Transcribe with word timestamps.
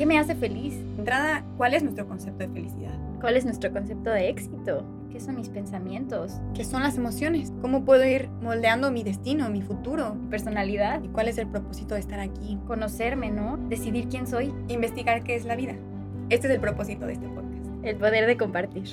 ¿Qué 0.00 0.06
me 0.06 0.18
hace 0.18 0.34
feliz? 0.34 0.72
Entrada, 0.96 1.44
¿cuál 1.58 1.74
es 1.74 1.82
nuestro 1.82 2.08
concepto 2.08 2.38
de 2.38 2.48
felicidad? 2.48 2.98
¿Cuál 3.20 3.36
es 3.36 3.44
nuestro 3.44 3.70
concepto 3.70 4.08
de 4.08 4.30
éxito? 4.30 4.82
¿Qué 5.12 5.20
son 5.20 5.36
mis 5.36 5.50
pensamientos? 5.50 6.40
¿Qué 6.54 6.64
son 6.64 6.82
las 6.82 6.96
emociones? 6.96 7.52
¿Cómo 7.60 7.84
puedo 7.84 8.06
ir 8.06 8.30
moldeando 8.40 8.90
mi 8.90 9.02
destino, 9.02 9.50
mi 9.50 9.60
futuro? 9.60 10.14
¿Mi 10.14 10.30
personalidad? 10.30 11.02
¿Y 11.02 11.08
cuál 11.08 11.28
es 11.28 11.36
el 11.36 11.48
propósito 11.48 11.96
de 11.96 12.00
estar 12.00 12.18
aquí? 12.18 12.58
Conocerme, 12.66 13.30
¿no? 13.30 13.58
Decidir 13.68 14.08
quién 14.08 14.26
soy. 14.26 14.54
Investigar 14.68 15.22
qué 15.22 15.34
es 15.34 15.44
la 15.44 15.54
vida. 15.54 15.74
Este 16.30 16.46
es 16.46 16.54
el 16.54 16.60
propósito 16.62 17.04
de 17.04 17.12
este 17.12 17.28
podcast. 17.28 17.66
El 17.82 17.96
poder 17.96 18.26
de 18.26 18.38
compartir. 18.38 18.88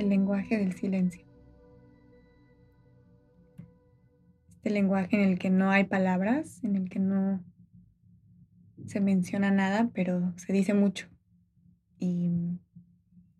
El 0.00 0.08
lenguaje 0.08 0.58
del 0.58 0.72
silencio. 0.72 1.24
Este 4.56 4.70
lenguaje 4.70 5.16
en 5.16 5.28
el 5.28 5.38
que 5.38 5.50
no 5.50 5.70
hay 5.70 5.84
palabras, 5.84 6.62
en 6.64 6.76
el 6.76 6.88
que 6.88 6.98
no 6.98 7.42
se 8.86 9.00
menciona 9.00 9.50
nada, 9.50 9.90
pero 9.94 10.32
se 10.36 10.52
dice 10.52 10.74
mucho 10.74 11.06
y 11.98 12.58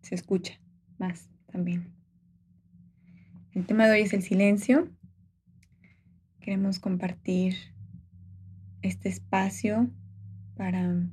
se 0.03 0.15
escucha 0.15 0.61
más 0.99 1.29
también. 1.51 1.93
El 3.53 3.67
tema 3.67 3.87
de 3.87 3.93
hoy 3.93 4.01
es 4.03 4.13
el 4.13 4.23
silencio. 4.23 4.89
Queremos 6.41 6.79
compartir 6.79 7.57
este 8.83 9.09
espacio 9.09 9.91
para 10.57 11.11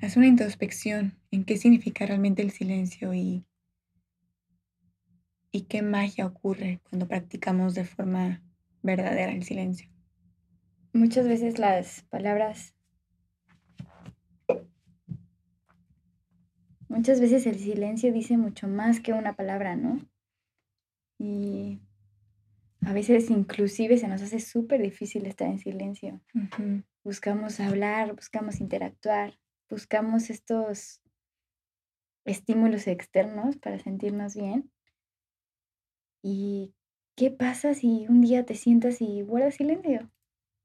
hacer 0.00 0.18
una 0.18 0.26
introspección 0.26 1.18
en 1.30 1.44
qué 1.44 1.56
significa 1.56 2.06
realmente 2.06 2.42
el 2.42 2.50
silencio 2.50 3.14
y 3.14 3.44
y 5.54 5.66
qué 5.66 5.82
magia 5.82 6.26
ocurre 6.26 6.80
cuando 6.82 7.06
practicamos 7.06 7.76
de 7.76 7.84
forma 7.84 8.42
verdadera 8.82 9.30
el 9.30 9.44
silencio. 9.44 9.88
Muchas 10.92 11.28
veces 11.28 11.60
las 11.60 12.02
palabras, 12.10 12.74
muchas 16.88 17.20
veces 17.20 17.46
el 17.46 17.60
silencio 17.60 18.12
dice 18.12 18.36
mucho 18.36 18.66
más 18.66 18.98
que 18.98 19.12
una 19.12 19.36
palabra, 19.36 19.76
¿no? 19.76 20.00
Y 21.20 21.80
a 22.84 22.92
veces 22.92 23.30
inclusive 23.30 23.96
se 23.96 24.08
nos 24.08 24.22
hace 24.22 24.40
súper 24.40 24.82
difícil 24.82 25.24
estar 25.24 25.46
en 25.46 25.60
silencio. 25.60 26.20
Buscamos 27.04 27.60
hablar, 27.60 28.16
buscamos 28.16 28.60
interactuar, 28.60 29.38
buscamos 29.70 30.30
estos 30.30 31.00
estímulos 32.24 32.88
externos 32.88 33.56
para 33.56 33.78
sentirnos 33.78 34.34
bien 34.34 34.73
¿Y 36.26 36.72
qué 37.16 37.30
pasa 37.30 37.74
si 37.74 38.06
un 38.08 38.22
día 38.22 38.46
te 38.46 38.54
sientas 38.54 39.02
y 39.02 39.20
guardas 39.20 39.56
silencio? 39.56 40.10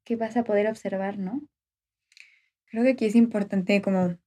¿Qué 0.05 0.16
vas 0.16 0.38
a 0.38 0.45
poder 0.45 0.67
observar, 0.67 1.19
no? 1.19 1.45
Creo 2.67 2.85
que 2.85 2.91
aquí 2.91 3.05
es 3.05 3.16
importante 3.16 3.81
como 3.81 4.17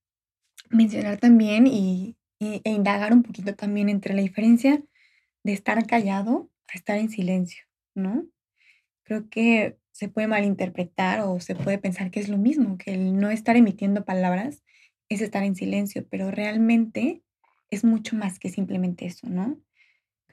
mencionar 0.69 1.17
también 1.19 1.67
y, 1.67 2.19
e 2.39 2.61
indagar 2.71 3.15
un 3.15 3.23
poquito 3.23 3.55
también 3.55 3.89
entre 3.89 4.13
la 4.13 4.21
diferencia 4.21 4.85
de 5.43 5.53
estar 5.55 5.87
callado 5.87 6.51
a 6.69 6.77
estar 6.77 6.99
en 6.99 7.09
silencio, 7.09 7.65
¿no? 7.95 8.27
Creo 9.03 9.31
que 9.31 9.79
se 9.91 10.11
puede 10.11 10.29
malinterpretar 10.29 11.21
o 11.21 11.41
se 11.41 11.55
puede 11.55 11.79
pensar 11.79 12.11
que 12.11 12.21
es 12.21 12.29
lo 12.29 12.37
mismo, 12.37 12.77
que 12.77 12.93
el 12.93 13.19
no 13.19 13.31
estar 13.31 13.57
emitiendo 13.57 14.05
palabras 14.05 14.63
es 15.09 15.23
estar 15.23 15.45
en 15.45 15.57
silencio, 15.57 16.07
pero 16.11 16.31
realmente 16.31 17.23
es 17.71 17.85
mucho 17.85 18.17
más 18.17 18.39
que 18.39 18.51
simplemente 18.51 19.07
eso, 19.07 19.31
¿no? 19.31 19.59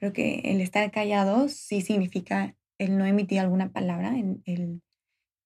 Creo 0.00 0.14
que 0.14 0.40
el 0.44 0.62
estar 0.62 0.90
callado 0.90 1.50
sí 1.50 1.82
significa 1.82 2.56
el 2.78 2.96
no 2.96 3.04
emitir 3.04 3.38
alguna 3.38 3.70
palabra, 3.70 4.18
el, 4.18 4.82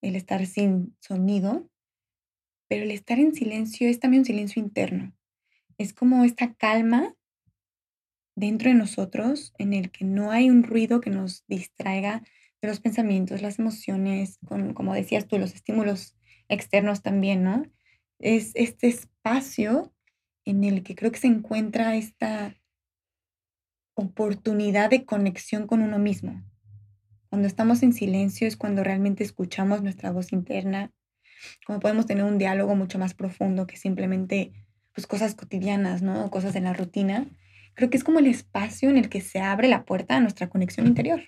el 0.00 0.16
estar 0.16 0.46
sin 0.46 0.96
sonido, 1.00 1.68
pero 2.68 2.84
el 2.84 2.92
estar 2.92 3.18
en 3.18 3.34
silencio 3.34 3.88
es 3.88 3.98
también 3.98 4.20
un 4.20 4.26
silencio 4.26 4.62
interno. 4.62 5.12
Es 5.76 5.92
como 5.92 6.24
esta 6.24 6.54
calma 6.54 7.16
dentro 8.36 8.68
de 8.68 8.76
nosotros 8.76 9.52
en 9.58 9.72
el 9.72 9.90
que 9.90 10.04
no 10.04 10.30
hay 10.30 10.50
un 10.50 10.62
ruido 10.62 11.00
que 11.00 11.10
nos 11.10 11.44
distraiga 11.48 12.22
de 12.62 12.68
los 12.68 12.78
pensamientos, 12.78 13.42
las 13.42 13.58
emociones, 13.58 14.38
con, 14.46 14.72
como 14.72 14.94
decías 14.94 15.26
tú, 15.26 15.36
los 15.36 15.52
estímulos 15.52 16.14
externos 16.48 17.02
también, 17.02 17.42
¿no? 17.42 17.64
Es 18.20 18.52
este 18.54 18.86
espacio 18.86 19.92
en 20.44 20.62
el 20.62 20.84
que 20.84 20.94
creo 20.94 21.10
que 21.10 21.18
se 21.18 21.26
encuentra 21.26 21.96
esta 21.96 22.56
oportunidad 23.94 24.90
de 24.90 25.04
conexión 25.04 25.66
con 25.66 25.82
uno 25.82 25.98
mismo. 25.98 26.42
Cuando 27.28 27.48
estamos 27.48 27.82
en 27.82 27.92
silencio 27.92 28.46
es 28.46 28.56
cuando 28.56 28.84
realmente 28.84 29.24
escuchamos 29.24 29.82
nuestra 29.82 30.12
voz 30.12 30.32
interna, 30.32 30.92
cuando 31.66 31.80
podemos 31.80 32.06
tener 32.06 32.24
un 32.24 32.38
diálogo 32.38 32.74
mucho 32.74 32.98
más 32.98 33.14
profundo 33.14 33.66
que 33.66 33.76
simplemente 33.76 34.52
pues 34.94 35.06
cosas 35.06 35.34
cotidianas, 35.34 36.02
¿no? 36.02 36.30
Cosas 36.30 36.54
de 36.54 36.60
la 36.60 36.72
rutina. 36.72 37.26
Creo 37.74 37.90
que 37.90 37.96
es 37.96 38.04
como 38.04 38.20
el 38.20 38.26
espacio 38.26 38.88
en 38.88 38.96
el 38.96 39.08
que 39.08 39.20
se 39.20 39.40
abre 39.40 39.68
la 39.68 39.84
puerta 39.84 40.16
a 40.16 40.20
nuestra 40.20 40.48
conexión 40.48 40.86
interior. 40.86 41.22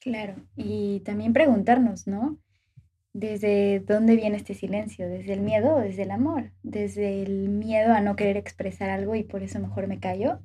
Claro, 0.00 0.34
y 0.56 1.00
también 1.00 1.32
preguntarnos, 1.32 2.06
¿no? 2.06 2.38
¿Desde 3.14 3.80
dónde 3.80 4.16
viene 4.16 4.36
este 4.36 4.54
silencio? 4.54 5.08
¿Desde 5.08 5.32
el 5.32 5.40
miedo 5.40 5.76
o 5.76 5.80
desde 5.80 6.02
el 6.02 6.10
amor? 6.10 6.52
¿Desde 6.62 7.22
el 7.22 7.48
miedo 7.48 7.94
a 7.94 8.00
no 8.00 8.14
querer 8.14 8.36
expresar 8.36 8.90
algo 8.90 9.14
y 9.14 9.24
por 9.24 9.42
eso 9.42 9.58
mejor 9.58 9.88
me 9.88 9.98
callo? 9.98 10.40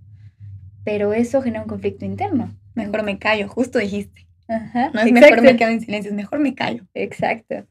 Pero 0.83 1.13
eso 1.13 1.41
genera 1.41 1.63
un 1.63 1.69
conflicto 1.69 2.05
interno. 2.05 2.51
Mejor 2.75 3.03
me 3.03 3.19
callo, 3.19 3.47
justo 3.47 3.79
dijiste. 3.79 4.27
Ajá, 4.47 4.91
no 4.93 5.01
es 5.01 5.11
mejor 5.11 5.41
me 5.41 5.55
quedo 5.55 5.69
en 5.69 5.81
silencio, 5.81 6.09
es 6.09 6.15
mejor 6.15 6.39
me 6.39 6.53
callo. 6.53 6.85
Exacto. 6.93 7.65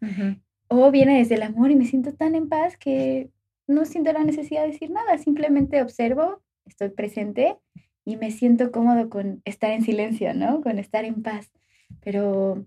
O 0.68 0.90
viene 0.90 1.18
desde 1.18 1.34
el 1.34 1.42
amor 1.42 1.70
y 1.70 1.76
me 1.76 1.84
siento 1.84 2.14
tan 2.14 2.34
en 2.34 2.48
paz 2.48 2.76
que 2.76 3.30
no 3.66 3.84
siento 3.84 4.12
la 4.12 4.24
necesidad 4.24 4.62
de 4.62 4.72
decir 4.72 4.90
nada, 4.90 5.18
simplemente 5.18 5.82
observo, 5.82 6.42
estoy 6.66 6.90
presente 6.90 7.56
y 8.04 8.16
me 8.16 8.30
siento 8.30 8.72
cómodo 8.72 9.08
con 9.08 9.42
estar 9.44 9.70
en 9.70 9.82
silencio, 9.82 10.34
¿no? 10.34 10.60
Con 10.62 10.78
estar 10.78 11.04
en 11.04 11.22
paz. 11.22 11.52
Pero 12.00 12.66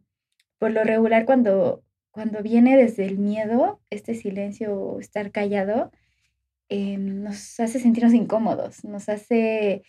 por 0.60 0.72
lo 0.72 0.84
regular 0.84 1.26
cuando, 1.26 1.84
cuando 2.12 2.42
viene 2.42 2.78
desde 2.78 3.06
el 3.06 3.18
miedo, 3.18 3.82
este 3.90 4.16
silencio 4.16 4.76
o 4.76 5.00
estar 5.00 5.32
callado, 5.32 5.92
em, 6.70 7.24
nos 7.24 7.60
hace 7.60 7.80
sentirnos 7.80 8.14
incómodos, 8.14 8.84
nos 8.84 9.10
hace 9.10 9.84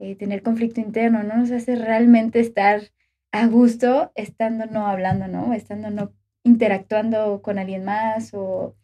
eh, 0.00 0.16
tener 0.16 0.42
conflicto 0.42 0.80
interno, 0.80 1.22
no 1.22 1.36
nos 1.36 1.50
hace 1.50 1.76
realmente 1.76 2.40
estar 2.40 2.90
a 3.32 3.46
gusto 3.46 4.12
estando 4.14 4.66
no 4.66 4.86
hablando, 4.86 5.28
¿no? 5.28 5.52
Estando 5.52 5.90
no 5.90 6.12
interactuando 6.42 7.42
con 7.42 7.58
alguien 7.58 7.84
más 7.84 8.32
o 8.32 8.76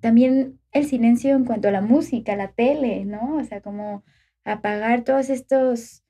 también 0.00 0.60
el 0.72 0.86
silencio 0.86 1.34
en 1.34 1.44
cuanto 1.44 1.68
a 1.68 1.72
la 1.72 1.80
música, 1.80 2.36
la 2.36 2.52
tele, 2.52 3.04
¿no? 3.04 3.36
O 3.36 3.44
sea, 3.44 3.60
como 3.62 4.04
apagar 4.44 5.02
todos 5.02 5.28
estos 5.28 6.04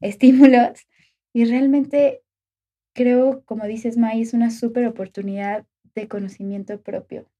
estímulos 0.00 0.86
y 1.32 1.44
realmente 1.46 2.22
creo, 2.92 3.44
como 3.44 3.64
dices, 3.66 3.96
May, 3.96 4.22
es 4.22 4.34
una 4.34 4.50
súper 4.50 4.86
oportunidad 4.86 5.66
de 5.94 6.08
conocimiento 6.08 6.82
propio, 6.82 7.30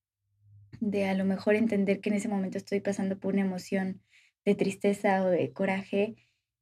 de 0.81 1.09
a 1.09 1.15
lo 1.15 1.25
mejor 1.25 1.55
entender 1.55 2.01
que 2.01 2.11
en 2.11 2.17
ese 2.17 2.29
momento 2.29 2.57
estoy 2.57 2.81
pasando 2.81 3.19
por 3.19 3.35
una 3.35 3.43
emoción 3.43 4.01
de 4.45 4.55
tristeza 4.55 5.23
o 5.23 5.29
de 5.29 5.53
coraje 5.53 6.17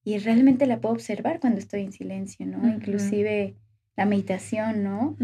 y 0.04 0.18
realmente 0.18 0.66
la 0.66 0.80
puedo 0.80 0.94
observar 0.94 1.40
cuando 1.40 1.58
estoy 1.58 1.80
en 1.80 1.92
silencio, 1.92 2.46
¿no? 2.46 2.68
Inclusive 2.68 3.56
la 3.96 4.04
meditación, 4.04 4.84
¿no? 4.84 5.16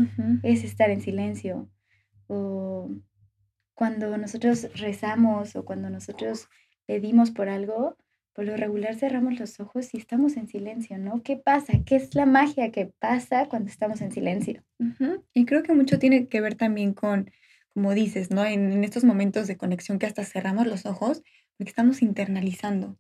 Es 0.43 0.65
estar 0.65 0.91
en 0.91 1.03
silencio. 1.03 1.71
O 2.29 2.91
cuando 3.75 4.17
nosotros 4.17 4.71
rezamos 4.75 5.55
o 5.55 5.65
cuando 5.65 5.91
nosotros 5.91 6.49
pedimos 6.87 7.31
por 7.31 7.51
algo, 7.51 7.99
por 8.33 8.47
lo 8.47 8.57
regular 8.57 8.95
cerramos 8.95 9.39
los 9.39 9.61
ojos 9.61 9.93
y 9.93 9.99
estamos 9.99 10.39
en 10.39 10.49
silencio, 10.49 10.97
¿no? 10.97 11.23
¿Qué 11.23 11.37
pasa? 11.37 11.75
¿Qué 11.85 11.97
es 11.97 12.15
la 12.15 12.25
magia 12.25 12.73
que 12.73 12.87
pasa 12.87 13.49
cuando 13.49 13.69
estamos 13.69 14.01
en 14.01 14.13
silencio? 14.13 14.63
Y 15.35 15.45
creo 15.45 15.63
que 15.63 15.75
mucho 15.75 15.99
tiene 15.99 16.27
que 16.27 16.41
ver 16.41 16.55
también 16.55 16.95
con, 16.95 17.31
como 17.69 17.93
dices, 17.93 18.31
¿no? 18.31 18.47
En, 18.47 18.73
en 18.73 18.83
estos 18.83 19.05
momentos 19.05 19.47
de 19.47 19.59
conexión 19.59 19.99
que 19.99 20.07
hasta 20.07 20.25
cerramos 20.25 20.67
los 20.67 20.87
ojos, 20.87 21.23
porque 21.59 21.69
estamos 21.69 22.01
internalizando 22.01 22.97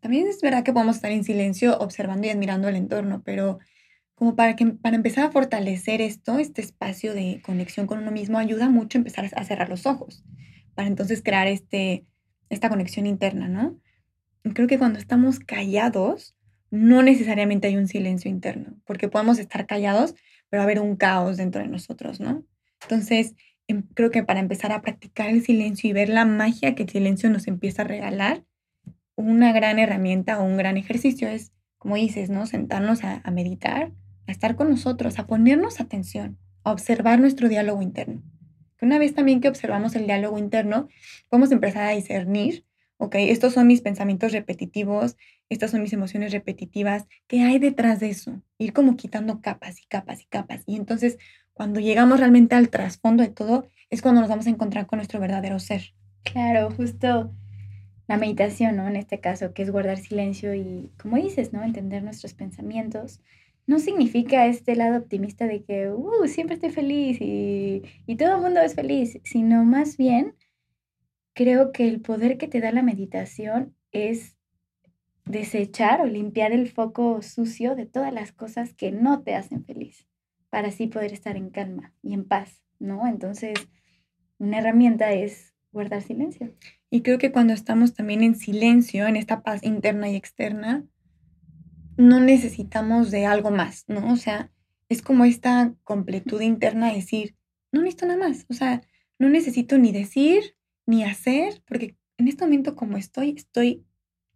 también 0.00 0.26
es 0.26 0.40
verdad 0.40 0.64
que 0.64 0.72
podemos 0.72 0.96
estar 0.96 1.12
en 1.12 1.24
silencio 1.24 1.78
observando 1.78 2.26
y 2.26 2.30
admirando 2.30 2.68
el 2.68 2.76
entorno, 2.76 3.22
pero 3.24 3.58
como 4.14 4.36
para, 4.36 4.56
que, 4.56 4.66
para 4.66 4.96
empezar 4.96 5.24
a 5.24 5.30
fortalecer 5.30 6.02
esto, 6.02 6.38
este 6.38 6.60
espacio 6.60 7.14
de 7.14 7.40
conexión 7.44 7.86
con 7.86 7.98
uno 8.00 8.10
mismo, 8.10 8.38
ayuda 8.38 8.68
mucho 8.68 8.98
a 8.98 9.00
empezar 9.00 9.30
a 9.34 9.44
cerrar 9.44 9.68
los 9.68 9.86
ojos, 9.86 10.24
para 10.74 10.88
entonces 10.88 11.22
crear 11.22 11.46
este, 11.46 12.04
esta 12.50 12.68
conexión 12.68 13.06
interna, 13.06 13.48
¿no? 13.48 13.78
creo 14.54 14.66
que 14.66 14.78
cuando 14.78 14.98
estamos 14.98 15.38
callados, 15.38 16.34
no 16.70 17.02
necesariamente 17.02 17.68
hay 17.68 17.76
un 17.76 17.88
silencio 17.88 18.30
interno, 18.30 18.76
porque 18.84 19.08
podemos 19.08 19.38
estar 19.38 19.66
callados, 19.66 20.14
pero 20.48 20.62
haber 20.62 20.80
un 20.80 20.96
caos 20.96 21.36
dentro 21.36 21.60
de 21.60 21.68
nosotros, 21.68 22.20
¿no? 22.20 22.44
Entonces, 22.82 23.34
em, 23.68 23.82
creo 23.94 24.10
que 24.10 24.22
para 24.22 24.40
empezar 24.40 24.72
a 24.72 24.80
practicar 24.80 25.28
el 25.28 25.42
silencio 25.42 25.90
y 25.90 25.92
ver 25.92 26.08
la 26.08 26.24
magia 26.24 26.74
que 26.74 26.84
el 26.84 26.88
silencio 26.88 27.30
nos 27.30 27.46
empieza 27.46 27.82
a 27.82 27.86
regalar, 27.86 28.44
una 29.20 29.52
gran 29.52 29.78
herramienta 29.78 30.40
o 30.40 30.44
un 30.44 30.56
gran 30.56 30.76
ejercicio 30.76 31.28
es, 31.28 31.52
como 31.78 31.96
dices, 31.96 32.30
¿no? 32.30 32.46
Sentarnos 32.46 33.04
a, 33.04 33.20
a 33.24 33.30
meditar, 33.30 33.92
a 34.26 34.32
estar 34.32 34.56
con 34.56 34.70
nosotros, 34.70 35.18
a 35.18 35.26
ponernos 35.26 35.80
atención, 35.80 36.38
a 36.64 36.72
observar 36.72 37.20
nuestro 37.20 37.48
diálogo 37.48 37.82
interno. 37.82 38.22
Una 38.82 38.98
vez 38.98 39.14
también 39.14 39.40
que 39.40 39.48
observamos 39.48 39.94
el 39.94 40.06
diálogo 40.06 40.38
interno, 40.38 40.88
podemos 41.28 41.52
empezar 41.52 41.82
a 41.84 41.90
discernir, 41.90 42.64
ok, 42.96 43.14
estos 43.16 43.54
son 43.54 43.66
mis 43.66 43.82
pensamientos 43.82 44.32
repetitivos, 44.32 45.16
estas 45.48 45.70
son 45.70 45.82
mis 45.82 45.92
emociones 45.92 46.32
repetitivas, 46.32 47.06
¿qué 47.26 47.42
hay 47.42 47.58
detrás 47.58 48.00
de 48.00 48.10
eso? 48.10 48.40
Ir 48.58 48.72
como 48.72 48.96
quitando 48.96 49.40
capas 49.40 49.80
y 49.80 49.86
capas 49.86 50.22
y 50.22 50.26
capas. 50.26 50.62
Y 50.66 50.76
entonces, 50.76 51.18
cuando 51.52 51.80
llegamos 51.80 52.20
realmente 52.20 52.54
al 52.54 52.70
trasfondo 52.70 53.22
de 53.22 53.30
todo, 53.30 53.68
es 53.90 54.00
cuando 54.00 54.20
nos 54.20 54.30
vamos 54.30 54.46
a 54.46 54.50
encontrar 54.50 54.86
con 54.86 54.98
nuestro 54.98 55.18
verdadero 55.18 55.58
ser. 55.58 55.94
Claro, 56.22 56.70
justo 56.70 57.34
la 58.10 58.16
meditación, 58.16 58.74
¿no? 58.74 58.88
En 58.88 58.96
este 58.96 59.20
caso, 59.20 59.54
que 59.54 59.62
es 59.62 59.70
guardar 59.70 59.96
silencio 59.96 60.52
y, 60.52 60.90
como 61.00 61.16
dices, 61.16 61.52
¿no? 61.52 61.62
Entender 61.62 62.02
nuestros 62.02 62.34
pensamientos. 62.34 63.20
No 63.68 63.78
significa 63.78 64.46
este 64.46 64.74
lado 64.74 64.98
optimista 64.98 65.46
de 65.46 65.62
que, 65.62 65.92
uh, 65.92 66.26
siempre 66.26 66.54
estoy 66.54 66.70
feliz 66.70 67.18
y, 67.20 67.84
y 68.08 68.16
todo 68.16 68.34
el 68.34 68.42
mundo 68.42 68.62
es 68.62 68.74
feliz, 68.74 69.20
sino 69.22 69.64
más 69.64 69.96
bien 69.96 70.34
creo 71.34 71.70
que 71.70 71.86
el 71.86 72.00
poder 72.00 72.36
que 72.36 72.48
te 72.48 72.58
da 72.58 72.72
la 72.72 72.82
meditación 72.82 73.76
es 73.92 74.36
desechar 75.24 76.00
o 76.00 76.06
limpiar 76.06 76.50
el 76.50 76.68
foco 76.68 77.22
sucio 77.22 77.76
de 77.76 77.86
todas 77.86 78.12
las 78.12 78.32
cosas 78.32 78.74
que 78.74 78.90
no 78.90 79.22
te 79.22 79.36
hacen 79.36 79.64
feliz, 79.64 80.08
para 80.48 80.68
así 80.68 80.88
poder 80.88 81.12
estar 81.12 81.36
en 81.36 81.50
calma 81.50 81.94
y 82.02 82.14
en 82.14 82.24
paz, 82.26 82.60
¿no? 82.80 83.06
Entonces, 83.06 83.54
una 84.38 84.58
herramienta 84.58 85.12
es 85.12 85.54
guardar 85.70 86.02
silencio. 86.02 86.56
Y 86.90 87.02
creo 87.02 87.18
que 87.18 87.30
cuando 87.30 87.52
estamos 87.52 87.94
también 87.94 88.22
en 88.22 88.34
silencio, 88.34 89.06
en 89.06 89.16
esta 89.16 89.42
paz 89.42 89.62
interna 89.62 90.08
y 90.08 90.16
externa, 90.16 90.84
no 91.96 92.20
necesitamos 92.20 93.10
de 93.10 93.26
algo 93.26 93.50
más, 93.50 93.84
¿no? 93.86 94.12
O 94.12 94.16
sea, 94.16 94.50
es 94.88 95.02
como 95.02 95.24
esta 95.24 95.74
completud 95.84 96.40
interna 96.40 96.88
de 96.88 96.96
decir, 96.96 97.36
no 97.72 97.82
necesito 97.82 98.06
nada 98.06 98.28
más, 98.28 98.46
o 98.48 98.54
sea, 98.54 98.82
no 99.18 99.28
necesito 99.28 99.78
ni 99.78 99.92
decir 99.92 100.56
ni 100.86 101.04
hacer, 101.04 101.62
porque 101.66 101.96
en 102.18 102.26
este 102.26 102.44
momento 102.44 102.74
como 102.74 102.96
estoy, 102.96 103.34
estoy 103.36 103.84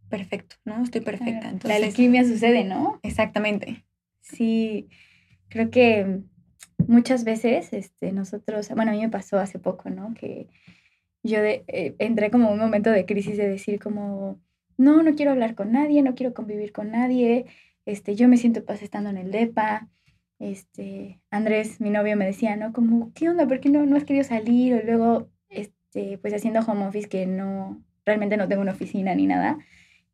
perfecto, 0.08 0.56
¿no? 0.64 0.82
Estoy 0.82 1.00
perfecta. 1.00 1.48
Entonces, 1.48 1.80
la 1.80 1.86
alquimia 1.86 2.24
sucede, 2.24 2.62
¿no? 2.62 3.00
Exactamente. 3.02 3.84
Sí, 4.20 4.88
creo 5.48 5.70
que 5.70 6.20
muchas 6.86 7.24
veces 7.24 7.72
este, 7.72 8.12
nosotros, 8.12 8.68
bueno, 8.74 8.92
a 8.92 8.94
mí 8.94 9.00
me 9.00 9.08
pasó 9.08 9.38
hace 9.38 9.58
poco, 9.58 9.90
¿no? 9.90 10.14
Que 10.14 10.48
yo 11.24 11.38
eh, 11.38 11.64
entré 11.98 12.30
como 12.30 12.52
un 12.52 12.58
momento 12.58 12.90
de 12.90 13.06
crisis 13.06 13.36
de 13.36 13.48
decir 13.48 13.80
como, 13.80 14.40
no, 14.76 15.02
no 15.02 15.14
quiero 15.14 15.32
hablar 15.32 15.54
con 15.54 15.72
nadie, 15.72 16.02
no 16.02 16.14
quiero 16.14 16.34
convivir 16.34 16.72
con 16.72 16.92
nadie, 16.92 17.46
este, 17.86 18.14
yo 18.14 18.28
me 18.28 18.36
siento 18.36 18.64
paz 18.64 18.82
estando 18.82 19.10
en 19.10 19.16
el 19.16 19.30
DEPA, 19.30 19.88
este, 20.38 21.20
Andrés, 21.30 21.80
mi 21.80 21.90
novio, 21.90 22.16
me 22.16 22.26
decía, 22.26 22.56
¿no? 22.56 22.72
Como, 22.72 23.12
¿qué 23.14 23.28
onda? 23.30 23.46
¿Por 23.48 23.60
qué 23.60 23.70
no, 23.70 23.86
no 23.86 23.96
has 23.96 24.04
querido 24.04 24.24
salir? 24.24 24.74
O 24.74 24.82
luego, 24.82 25.30
este, 25.48 26.18
pues 26.18 26.34
haciendo 26.34 26.60
home 26.60 26.86
office, 26.86 27.08
que 27.08 27.26
no, 27.26 27.82
realmente 28.04 28.36
no 28.36 28.48
tengo 28.48 28.62
una 28.62 28.72
oficina 28.72 29.14
ni 29.14 29.26
nada, 29.26 29.58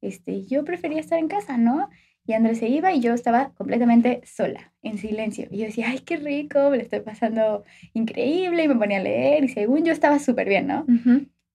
este, 0.00 0.46
yo 0.46 0.64
prefería 0.64 1.00
estar 1.00 1.18
en 1.18 1.28
casa, 1.28 1.58
¿no? 1.58 1.88
Y 2.30 2.32
Andrés 2.32 2.58
se 2.58 2.68
iba 2.68 2.92
y 2.92 3.00
yo 3.00 3.12
estaba 3.12 3.50
completamente 3.54 4.20
sola, 4.24 4.72
en 4.82 4.98
silencio. 4.98 5.48
Y 5.50 5.58
yo 5.58 5.64
decía, 5.64 5.86
ay, 5.88 5.98
qué 5.98 6.16
rico, 6.16 6.70
me 6.70 6.76
lo 6.76 6.82
estoy 6.84 7.00
pasando 7.00 7.64
increíble 7.92 8.62
y 8.62 8.68
me 8.68 8.76
ponía 8.76 8.98
a 8.98 9.02
leer 9.02 9.42
y 9.42 9.48
según 9.48 9.84
yo 9.84 9.92
estaba 9.92 10.20
súper 10.20 10.48
bien, 10.48 10.68
¿no? 10.68 10.86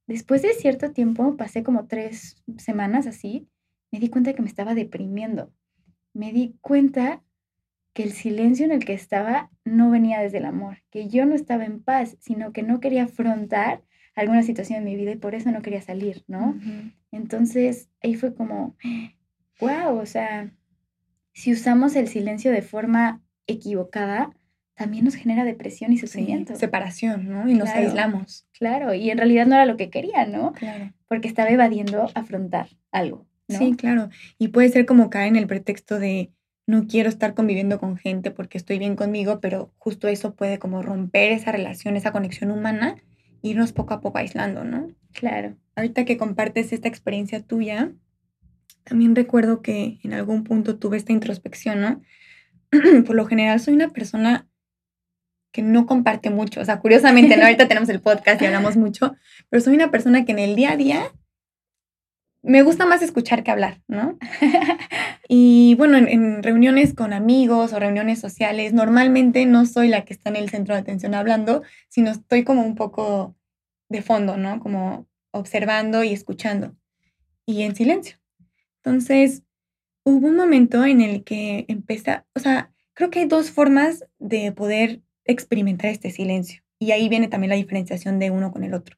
Después 0.05 0.41
de 0.41 0.51
cierto 0.51 0.91
tiempo, 0.91 1.37
pasé 1.37 1.63
como 1.63 1.87
tres 1.87 2.43
semanas 2.57 3.07
así, 3.07 3.47
me 3.89 4.01
di 4.01 4.09
cuenta 4.09 4.33
que 4.33 4.41
me 4.41 4.49
estaba 4.49 4.75
deprimiendo. 4.75 5.49
Me 6.11 6.33
di 6.33 6.57
cuenta 6.59 7.23
que 7.93 8.03
el 8.03 8.11
silencio 8.11 8.65
en 8.65 8.73
el 8.73 8.83
que 8.83 8.95
estaba 8.95 9.49
no 9.63 9.89
venía 9.89 10.19
desde 10.19 10.39
el 10.39 10.45
amor, 10.45 10.79
que 10.91 11.07
yo 11.07 11.25
no 11.25 11.35
estaba 11.35 11.63
en 11.63 11.81
paz, 11.81 12.17
sino 12.19 12.51
que 12.51 12.63
no 12.63 12.81
quería 12.81 13.03
afrontar 13.03 13.81
alguna 14.13 14.43
situación 14.43 14.79
en 14.79 14.83
mi 14.83 14.97
vida 14.97 15.11
y 15.11 15.15
por 15.15 15.35
eso 15.35 15.51
no 15.51 15.61
quería 15.61 15.81
salir, 15.81 16.25
¿no? 16.27 16.59
Entonces 17.13 17.87
ahí 18.03 18.15
fue 18.15 18.35
como, 18.35 18.75
wow, 19.61 19.97
o 19.97 20.05
sea, 20.05 20.51
si 21.35 21.51
usamos 21.51 21.95
el 21.95 22.07
silencio 22.07 22.51
de 22.51 22.61
forma 22.61 23.21
equivocada, 23.45 24.31
también 24.73 25.05
nos 25.05 25.15
genera 25.15 25.43
depresión 25.43 25.93
y 25.93 25.97
sufrimiento. 25.97 26.55
separación, 26.55 27.29
¿no? 27.29 27.47
Y 27.47 27.53
nos 27.53 27.69
aislamos. 27.69 28.47
Claro, 28.57 28.93
y 28.93 29.09
en 29.09 29.17
realidad 29.17 29.45
no 29.45 29.55
era 29.55 29.65
lo 29.65 29.77
que 29.77 29.89
quería, 29.89 30.25
¿no? 30.25 30.53
Claro. 30.53 30.91
Porque 31.07 31.27
estaba 31.27 31.49
evadiendo 31.49 32.09
afrontar 32.15 32.69
algo. 32.91 33.27
¿no? 33.47 33.57
Sí, 33.57 33.75
claro. 33.75 34.09
Y 34.39 34.47
puede 34.47 34.69
ser 34.69 34.85
como 34.85 35.09
caer 35.09 35.27
en 35.27 35.35
el 35.35 35.47
pretexto 35.47 35.99
de 35.99 36.31
no 36.67 36.87
quiero 36.87 37.09
estar 37.09 37.35
conviviendo 37.35 37.79
con 37.79 37.97
gente 37.97 38.31
porque 38.31 38.57
estoy 38.57 38.79
bien 38.79 38.95
conmigo, 38.95 39.39
pero 39.39 39.71
justo 39.77 40.07
eso 40.07 40.35
puede 40.35 40.57
como 40.57 40.81
romper 40.81 41.31
esa 41.31 41.51
relación, 41.51 41.95
esa 41.95 42.11
conexión 42.11 42.49
humana, 42.49 42.95
e 43.43 43.49
irnos 43.49 43.71
poco 43.71 43.93
a 43.93 44.01
poco 44.01 44.17
aislando, 44.17 44.63
¿no? 44.63 44.89
Claro. 45.13 45.55
Ahorita 45.75 46.05
que 46.05 46.17
compartes 46.17 46.73
esta 46.73 46.87
experiencia 46.87 47.41
tuya, 47.41 47.91
también 48.85 49.15
recuerdo 49.15 49.61
que 49.61 49.99
en 50.03 50.13
algún 50.13 50.43
punto 50.43 50.77
tuve 50.77 50.95
esta 50.95 51.11
introspección, 51.11 51.81
¿no? 51.81 52.01
Por 53.05 53.15
lo 53.15 53.25
general 53.25 53.59
soy 53.59 53.73
una 53.73 53.89
persona 53.89 54.47
que 55.51 55.61
no 55.61 55.85
comparte 55.85 56.29
mucho, 56.29 56.61
o 56.61 56.65
sea, 56.65 56.79
curiosamente, 56.79 57.35
¿no? 57.35 57.43
ahorita 57.43 57.67
tenemos 57.67 57.89
el 57.89 58.01
podcast 58.01 58.41
y 58.41 58.45
hablamos 58.45 58.77
mucho, 58.77 59.15
pero 59.49 59.61
soy 59.61 59.75
una 59.75 59.91
persona 59.91 60.25
que 60.25 60.31
en 60.31 60.39
el 60.39 60.55
día 60.55 60.73
a 60.73 60.77
día 60.77 61.11
me 62.43 62.61
gusta 62.61 62.85
más 62.85 63.01
escuchar 63.01 63.43
que 63.43 63.51
hablar, 63.51 63.81
¿no? 63.87 64.17
Y 65.27 65.73
bueno, 65.73 65.97
en, 65.97 66.43
reuniones 66.43 66.93
con 66.93 67.11
amigos 67.11 67.73
o 67.73 67.79
reuniones 67.79 68.19
sociales, 68.19 68.73
normalmente 68.73 69.47
no 69.47 69.65
soy 69.65 69.87
la 69.87 70.05
que 70.05 70.13
está 70.13 70.29
en 70.29 70.35
el 70.35 70.51
centro 70.51 70.75
de 70.75 70.81
atención 70.81 71.15
hablando, 71.15 71.63
sino 71.89 72.11
estoy 72.11 72.43
como 72.43 72.61
un 72.61 72.75
poco 72.75 73.35
de 73.89 74.03
fondo, 74.03 74.37
¿no? 74.37 74.59
Como 74.59 75.07
observando 75.31 76.03
y 76.03 76.13
escuchando 76.13 76.75
y 77.47 77.63
en 77.63 77.75
silencio. 77.75 78.17
Entonces, 78.85 79.43
hubo 80.03 80.27
un 80.27 80.35
momento 80.35 80.85
en 80.85 81.01
el 81.01 81.23
que 81.23 81.65
empecé, 81.67 82.21
o 82.35 82.39
sea, 82.39 82.71
creo 82.93 83.09
que 83.09 83.19
hay 83.19 83.25
dos 83.25 83.51
formas 83.51 84.05
de 84.19 84.51
poder 84.51 85.01
experimentar 85.25 85.89
este 85.89 86.11
silencio 86.11 86.61
y 86.79 86.91
ahí 86.91 87.09
viene 87.09 87.27
también 87.27 87.49
la 87.49 87.55
diferenciación 87.55 88.19
de 88.19 88.31
uno 88.31 88.51
con 88.51 88.63
el 88.63 88.75
otro 88.75 88.97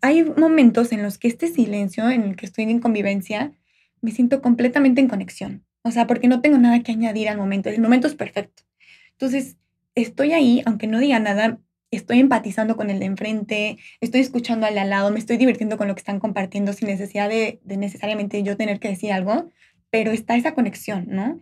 hay 0.00 0.24
momentos 0.24 0.92
en 0.92 1.02
los 1.02 1.18
que 1.18 1.28
este 1.28 1.48
silencio, 1.48 2.08
en 2.10 2.22
el 2.22 2.36
que 2.36 2.46
estoy 2.46 2.64
en 2.64 2.80
convivencia, 2.80 3.52
me 4.00 4.10
siento 4.10 4.40
completamente 4.42 5.00
en 5.00 5.08
conexión. 5.08 5.64
O 5.82 5.90
sea, 5.90 6.06
porque 6.06 6.28
no 6.28 6.40
tengo 6.40 6.58
nada 6.58 6.82
que 6.82 6.92
añadir 6.92 7.28
al 7.28 7.38
momento. 7.38 7.68
El 7.68 7.80
momento 7.80 8.06
es 8.06 8.14
perfecto. 8.14 8.64
Entonces, 9.12 9.56
estoy 9.94 10.32
ahí, 10.32 10.62
aunque 10.66 10.86
no 10.86 10.98
diga 10.98 11.18
nada, 11.18 11.60
estoy 11.96 12.20
empatizando 12.20 12.76
con 12.76 12.90
el 12.90 12.98
de 12.98 13.06
enfrente, 13.06 13.78
estoy 14.00 14.20
escuchando 14.20 14.66
al 14.66 14.74
de 14.74 14.80
al 14.80 14.90
lado, 14.90 15.10
me 15.10 15.18
estoy 15.18 15.36
divirtiendo 15.36 15.76
con 15.76 15.88
lo 15.88 15.94
que 15.94 16.00
están 16.00 16.20
compartiendo 16.20 16.72
sin 16.72 16.88
necesidad 16.88 17.28
de, 17.28 17.60
de 17.64 17.76
necesariamente 17.76 18.42
yo 18.42 18.56
tener 18.56 18.80
que 18.80 18.88
decir 18.88 19.12
algo, 19.12 19.50
pero 19.90 20.12
está 20.12 20.36
esa 20.36 20.54
conexión, 20.54 21.06
¿no? 21.08 21.40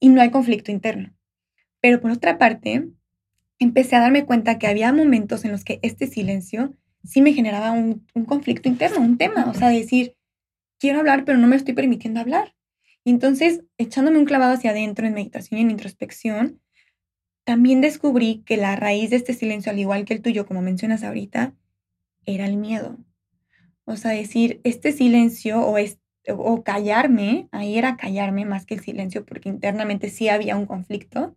Y 0.00 0.08
no 0.08 0.20
hay 0.20 0.30
conflicto 0.30 0.70
interno. 0.70 1.12
Pero 1.80 2.00
por 2.00 2.10
otra 2.10 2.38
parte, 2.38 2.88
empecé 3.58 3.96
a 3.96 4.00
darme 4.00 4.24
cuenta 4.24 4.58
que 4.58 4.66
había 4.66 4.92
momentos 4.92 5.44
en 5.44 5.52
los 5.52 5.64
que 5.64 5.78
este 5.82 6.06
silencio 6.06 6.74
sí 7.04 7.22
me 7.22 7.32
generaba 7.32 7.72
un, 7.72 8.06
conflicto 8.26 8.68
interno, 8.68 9.00
un 9.00 9.18
tema, 9.18 9.46
o 9.50 9.54
sea, 9.54 9.68
decir, 9.68 10.14
quiero 10.78 11.00
hablar, 11.00 11.24
pero 11.24 11.38
no 11.38 11.46
me 11.46 11.56
estoy 11.56 11.74
permitiendo 11.74 12.20
hablar. 12.20 12.54
Y 13.04 13.10
entonces, 13.10 13.64
echándome 13.78 14.18
un 14.18 14.24
clavado 14.24 14.54
hacia 14.54 14.70
adentro 14.70 15.06
en 15.06 15.14
meditación 15.14 15.58
y 15.58 15.62
en 15.62 15.70
introspección, 15.72 16.60
también 17.44 17.80
descubrí 17.80 18.42
que 18.46 18.56
la 18.56 18.76
raíz 18.76 19.10
de 19.10 19.16
este 19.16 19.34
silencio, 19.34 19.72
al 19.72 19.78
igual 19.78 20.04
que 20.04 20.14
el 20.14 20.22
tuyo, 20.22 20.46
como 20.46 20.62
mencionas 20.62 21.02
ahorita, 21.02 21.54
era 22.24 22.46
el 22.46 22.56
miedo. 22.56 22.98
O 23.84 23.96
sea, 23.96 24.12
decir, 24.12 24.60
este 24.64 24.92
silencio 24.92 25.60
o, 25.60 25.76
o 26.28 26.62
callarme, 26.62 27.48
ahí 27.50 27.78
era 27.78 27.96
callarme 27.96 28.44
más 28.44 28.64
que 28.64 28.74
el 28.74 28.80
silencio, 28.80 29.24
porque 29.24 29.48
internamente 29.48 30.08
sí 30.08 30.28
había 30.28 30.56
un 30.56 30.66
conflicto, 30.66 31.36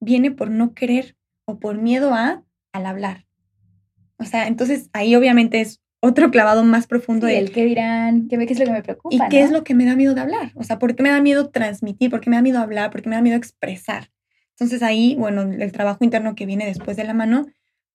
viene 0.00 0.30
por 0.30 0.50
no 0.50 0.74
querer 0.74 1.16
o 1.44 1.58
por 1.58 1.78
miedo 1.78 2.14
a 2.14 2.44
al 2.72 2.86
hablar. 2.86 3.26
O 4.18 4.24
sea, 4.24 4.46
entonces 4.46 4.90
ahí 4.92 5.14
obviamente 5.14 5.60
es 5.60 5.80
otro 6.00 6.30
clavado 6.30 6.62
más 6.62 6.86
profundo 6.86 7.26
de 7.26 7.38
el 7.38 7.52
qué 7.52 7.64
dirán, 7.64 8.28
qué, 8.28 8.38
qué 8.38 8.52
es 8.52 8.58
lo 8.58 8.64
que 8.64 8.72
me 8.72 8.82
preocupa. 8.82 9.14
Y 9.14 9.28
qué 9.28 9.42
es 9.42 9.50
lo 9.50 9.64
que 9.64 9.74
me 9.74 9.84
da 9.84 9.96
miedo 9.96 10.14
de 10.14 10.20
hablar. 10.20 10.52
O 10.54 10.64
sea, 10.64 10.78
¿por 10.78 10.94
qué 10.94 11.02
me 11.02 11.10
da 11.10 11.20
miedo 11.20 11.50
transmitir? 11.50 12.10
¿Por 12.10 12.20
qué 12.20 12.30
me 12.30 12.36
da 12.36 12.42
miedo 12.42 12.58
hablar? 12.58 12.90
¿Por 12.90 13.02
qué 13.02 13.08
me 13.08 13.16
da 13.16 13.22
miedo 13.22 13.36
expresar? 13.36 14.10
Entonces 14.60 14.82
ahí, 14.82 15.16
bueno, 15.18 15.40
el 15.40 15.72
trabajo 15.72 16.04
interno 16.04 16.34
que 16.34 16.44
viene 16.44 16.66
después 16.66 16.94
de 16.98 17.04
la 17.04 17.14
mano, 17.14 17.46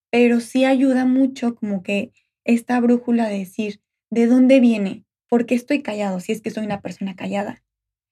pero 0.09 0.39
sí 0.39 0.65
ayuda 0.65 1.05
mucho 1.05 1.53
como 1.53 1.83
que 1.83 2.11
esta 2.43 2.79
brújula 2.79 3.27
de 3.27 3.37
decir, 3.37 3.81
¿de 4.09 4.25
dónde 4.25 4.59
viene? 4.59 5.05
¿Por 5.29 5.45
qué 5.45 5.53
estoy 5.53 5.83
callado 5.83 6.19
si 6.19 6.31
es 6.31 6.41
que 6.41 6.49
soy 6.49 6.65
una 6.65 6.81
persona 6.81 7.15
callada? 7.15 7.63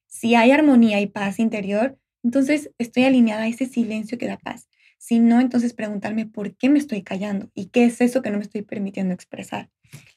Si 0.06 0.36
hay 0.36 0.52
armonía 0.52 1.02
y 1.02 1.08
paz 1.08 1.40
interior, 1.40 1.98
entonces 2.24 2.70
estoy 2.78 3.06
alineada 3.06 3.44
a 3.44 3.48
ese 3.48 3.66
silencio 3.66 4.20
que 4.20 4.28
da 4.28 4.38
paz. 4.38 4.70
sino 5.00 5.42
entonces 5.42 5.74
preguntarme 5.74 6.26
por 6.26 6.56
qué 6.56 6.70
me 6.70 6.80
estoy 6.80 7.02
callando 7.02 7.50
y 7.54 7.66
qué 7.66 7.84
es 7.84 8.00
eso 8.00 8.22
que 8.22 8.32
no 8.32 8.38
me 8.38 8.44
estoy 8.44 8.62
permitiendo 8.62 9.14
expresar. 9.14 9.70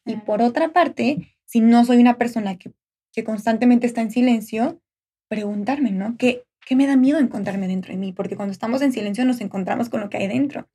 Y 0.04 0.14
por 0.18 0.42
otra 0.42 0.72
parte, 0.72 1.36
si 1.44 1.60
no 1.60 1.84
soy 1.84 1.96
una 1.96 2.18
persona 2.18 2.56
que, 2.56 2.70
que 3.12 3.24
constantemente 3.24 3.88
está 3.88 4.02
en 4.02 4.12
silencio, 4.12 4.80
preguntarme, 5.28 5.90
¿no? 5.90 6.16
¿Qué, 6.16 6.45
¿Qué 6.66 6.74
me 6.74 6.88
da 6.88 6.96
miedo 6.96 7.20
encontrarme 7.20 7.68
dentro 7.68 7.92
de 7.92 7.98
mí? 7.98 8.12
Porque 8.12 8.34
cuando 8.34 8.50
estamos 8.50 8.82
en 8.82 8.92
silencio 8.92 9.24
nos 9.24 9.40
encontramos 9.40 9.88
con 9.88 10.00
lo 10.00 10.10
que 10.10 10.16
hay 10.16 10.26
dentro. 10.26 10.68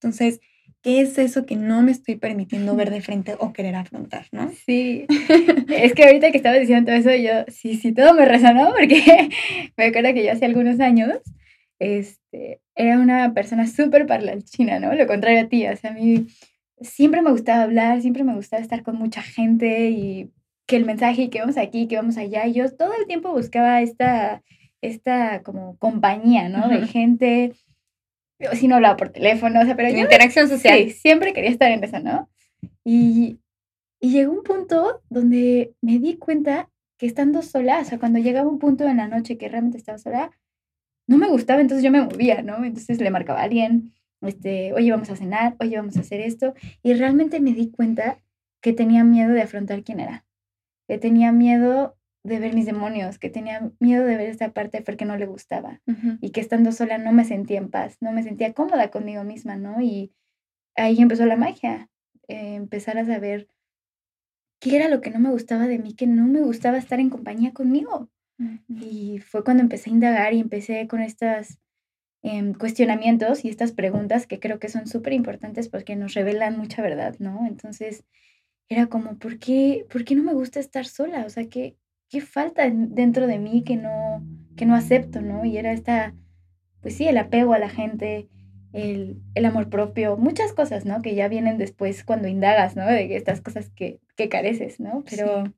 Entonces, 0.00 0.40
¿qué 0.80 1.02
es 1.02 1.18
eso 1.18 1.44
que 1.44 1.54
no 1.54 1.82
me 1.82 1.92
estoy 1.92 2.16
permitiendo 2.16 2.74
ver 2.74 2.90
de 2.90 3.00
frente 3.02 3.36
o 3.38 3.52
querer 3.52 3.76
afrontar, 3.76 4.26
no? 4.32 4.50
Sí, 4.64 5.04
es 5.68 5.92
que 5.92 6.04
ahorita 6.04 6.30
que 6.30 6.38
estaba 6.38 6.56
diciendo 6.56 6.86
todo 6.86 6.96
eso, 6.96 7.14
yo, 7.14 7.44
sí, 7.48 7.76
sí, 7.76 7.92
todo 7.92 8.14
me 8.14 8.24
resonó 8.24 8.72
porque 8.72 9.28
me 9.76 9.84
acuerdo 9.84 10.14
que 10.14 10.24
yo 10.24 10.32
hace 10.32 10.46
algunos 10.46 10.80
años, 10.80 11.18
este, 11.78 12.62
era 12.74 12.98
una 12.98 13.34
persona 13.34 13.66
súper 13.66 14.06
parlanchina, 14.06 14.78
¿no? 14.78 14.94
Lo 14.94 15.06
contrario 15.06 15.42
a 15.42 15.48
ti, 15.48 15.66
o 15.66 15.76
sea, 15.76 15.90
a 15.90 15.94
mí 15.94 16.26
siempre 16.80 17.20
me 17.20 17.30
gustaba 17.30 17.64
hablar, 17.64 18.00
siempre 18.00 18.24
me 18.24 18.34
gustaba 18.34 18.62
estar 18.62 18.82
con 18.82 18.96
mucha 18.96 19.20
gente 19.20 19.90
y 19.90 20.30
que 20.66 20.76
el 20.76 20.86
mensaje 20.86 21.22
y 21.22 21.28
que 21.28 21.40
vamos 21.40 21.58
aquí, 21.58 21.86
que 21.86 21.96
vamos 21.96 22.16
allá, 22.16 22.46
y 22.46 22.54
yo 22.54 22.70
todo 22.74 22.92
el 22.98 23.06
tiempo 23.06 23.30
buscaba 23.30 23.82
esta, 23.82 24.42
esta 24.86 25.42
como 25.42 25.76
compañía, 25.78 26.48
¿no? 26.48 26.68
De 26.68 26.86
gente 26.86 27.52
si 28.52 28.68
no 28.68 28.76
hablaba 28.76 28.96
por 28.96 29.10
teléfono, 29.10 29.60
o 29.60 29.64
sea, 29.64 29.76
pero 29.76 29.88
yo... 29.90 29.98
Interacción 29.98 30.48
social. 30.48 30.78
Sí, 30.78 30.90
siempre 30.90 31.32
quería 31.32 31.50
estar 31.50 31.70
en 31.70 31.82
eso, 31.84 32.00
¿no? 32.00 32.28
Y, 32.84 33.38
y 34.00 34.10
llegó 34.10 34.32
un 34.32 34.42
punto 34.42 35.02
donde 35.08 35.74
me 35.80 35.98
di 35.98 36.16
cuenta 36.16 36.68
que 36.98 37.06
estando 37.06 37.42
sola, 37.42 37.80
o 37.80 37.84
sea, 37.84 37.98
cuando 37.98 38.18
llegaba 38.18 38.48
un 38.48 38.58
punto 38.58 38.84
en 38.86 38.98
la 38.98 39.08
noche 39.08 39.38
que 39.38 39.48
realmente 39.48 39.78
estaba 39.78 39.98
sola, 39.98 40.30
no 41.06 41.18
me 41.18 41.28
gustaba, 41.28 41.60
entonces 41.60 41.84
yo 41.84 41.90
me 41.90 42.02
movía, 42.02 42.42
¿no? 42.42 42.64
Entonces 42.64 43.00
le 43.00 43.10
marcaba 43.10 43.40
a 43.40 43.44
alguien, 43.44 43.92
este, 44.20 44.72
oye, 44.72 44.90
vamos 44.90 45.10
a 45.10 45.16
cenar, 45.16 45.56
oye, 45.60 45.76
vamos 45.76 45.96
a 45.96 46.00
hacer 46.00 46.20
esto. 46.20 46.54
Y 46.82 46.94
realmente 46.94 47.40
me 47.40 47.52
di 47.52 47.70
cuenta 47.70 48.18
que 48.60 48.72
tenía 48.72 49.04
miedo 49.04 49.32
de 49.32 49.42
afrontar 49.42 49.82
quién 49.82 50.00
era, 50.00 50.24
que 50.88 50.98
tenía 50.98 51.32
miedo 51.32 51.96
de 52.24 52.38
ver 52.38 52.54
mis 52.54 52.66
demonios, 52.66 53.18
que 53.18 53.28
tenía 53.28 53.70
miedo 53.78 54.04
de 54.06 54.16
ver 54.16 54.30
esta 54.30 54.52
parte 54.52 54.78
de 54.78 54.84
Fer 54.84 54.96
que 54.96 55.04
no 55.04 55.16
le 55.16 55.26
gustaba 55.26 55.82
y 56.20 56.30
que 56.30 56.40
estando 56.40 56.72
sola 56.72 56.96
no 56.96 57.12
me 57.12 57.24
sentía 57.24 57.58
en 57.58 57.70
paz, 57.70 57.98
no 58.00 58.12
me 58.12 58.22
sentía 58.22 58.54
cómoda 58.54 58.90
conmigo 58.90 59.24
misma, 59.24 59.56
¿no? 59.56 59.80
Y 59.82 60.10
ahí 60.74 61.00
empezó 61.00 61.26
la 61.26 61.36
magia, 61.36 61.90
eh, 62.26 62.54
empezar 62.54 62.96
a 62.96 63.04
saber 63.04 63.46
qué 64.58 64.76
era 64.76 64.88
lo 64.88 65.02
que 65.02 65.10
no 65.10 65.18
me 65.18 65.30
gustaba 65.30 65.66
de 65.66 65.78
mí, 65.78 65.94
que 65.94 66.06
no 66.06 66.26
me 66.26 66.40
gustaba 66.40 66.78
estar 66.78 66.98
en 66.98 67.10
compañía 67.10 67.52
conmigo. 67.52 68.10
Y 68.68 69.20
fue 69.20 69.44
cuando 69.44 69.62
empecé 69.62 69.90
a 69.90 69.92
indagar 69.92 70.34
y 70.34 70.40
empecé 70.40 70.88
con 70.88 71.02
estos 71.02 71.58
em, 72.22 72.52
cuestionamientos 72.54 73.44
y 73.44 73.48
estas 73.48 73.72
preguntas 73.72 74.26
que 74.26 74.40
creo 74.40 74.58
que 74.58 74.68
son 74.68 74.88
súper 74.88 75.12
importantes 75.12 75.68
porque 75.68 75.94
nos 75.94 76.14
revelan 76.14 76.58
mucha 76.58 76.82
verdad, 76.82 77.14
¿no? 77.18 77.46
Entonces 77.46 78.04
era 78.68 78.86
como, 78.86 79.18
¿por 79.18 79.38
qué, 79.38 79.86
¿por 79.92 80.04
qué 80.04 80.14
no 80.14 80.24
me 80.24 80.32
gusta 80.32 80.58
estar 80.58 80.86
sola? 80.86 81.26
O 81.26 81.30
sea, 81.30 81.48
¿qué, 81.48 81.76
qué 82.14 82.20
falta 82.20 82.70
dentro 82.70 83.26
de 83.26 83.40
mí 83.40 83.64
que 83.64 83.74
no, 83.74 84.24
que 84.56 84.66
no 84.66 84.76
acepto, 84.76 85.20
¿no? 85.20 85.44
Y 85.44 85.58
era 85.58 85.72
esta, 85.72 86.14
pues 86.80 86.96
sí, 86.96 87.08
el 87.08 87.18
apego 87.18 87.54
a 87.54 87.58
la 87.58 87.68
gente, 87.68 88.28
el, 88.72 89.20
el, 89.34 89.44
amor 89.44 89.68
propio, 89.68 90.16
muchas 90.16 90.52
cosas, 90.52 90.84
¿no? 90.84 91.02
Que 91.02 91.16
ya 91.16 91.26
vienen 91.26 91.58
después 91.58 92.04
cuando 92.04 92.28
indagas, 92.28 92.76
¿no? 92.76 92.86
De 92.86 93.16
estas 93.16 93.40
cosas 93.40 93.68
que, 93.70 93.98
que 94.16 94.28
careces, 94.28 94.78
¿no? 94.78 95.02
Pero 95.10 95.52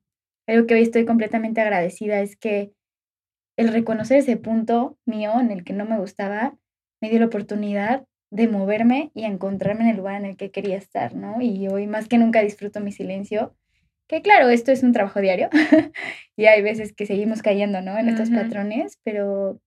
algo 0.47 0.65
que 0.65 0.73
hoy 0.73 0.81
estoy 0.81 1.05
completamente 1.05 1.61
agradecida 1.61 2.21
es 2.21 2.35
que 2.35 2.71
el 3.55 3.67
reconocer 3.67 4.17
ese 4.17 4.37
punto 4.37 4.97
mío 5.05 5.39
en 5.39 5.51
el 5.51 5.63
que 5.63 5.73
no 5.73 5.85
me 5.85 5.99
gustaba 5.99 6.57
me 7.01 7.11
dio 7.11 7.19
la 7.19 7.27
oportunidad 7.27 8.07
de 8.31 8.47
moverme 8.47 9.11
y 9.13 9.25
encontrarme 9.25 9.83
en 9.83 9.91
el 9.91 9.97
lugar 9.97 10.15
en 10.15 10.25
el 10.25 10.37
que 10.37 10.49
quería 10.49 10.77
estar, 10.77 11.13
¿no? 11.13 11.39
Y 11.39 11.67
hoy 11.67 11.85
más 11.85 12.07
que 12.07 12.17
nunca 12.17 12.41
disfruto 12.41 12.79
mi 12.79 12.91
silencio 12.91 13.55
que 14.07 14.21
claro, 14.21 14.49
esto 14.49 14.71
es 14.71 14.83
un 14.83 14.93
trabajo 14.93 15.19
diario 15.19 15.49
y 16.37 16.45
hay 16.45 16.61
veces 16.61 16.93
que 16.93 17.05
seguimos 17.05 17.41
cayendo, 17.41 17.81
¿no? 17.81 17.97
En 17.97 18.09
estos 18.09 18.29
patrones, 18.29 18.99
pero 19.03 19.61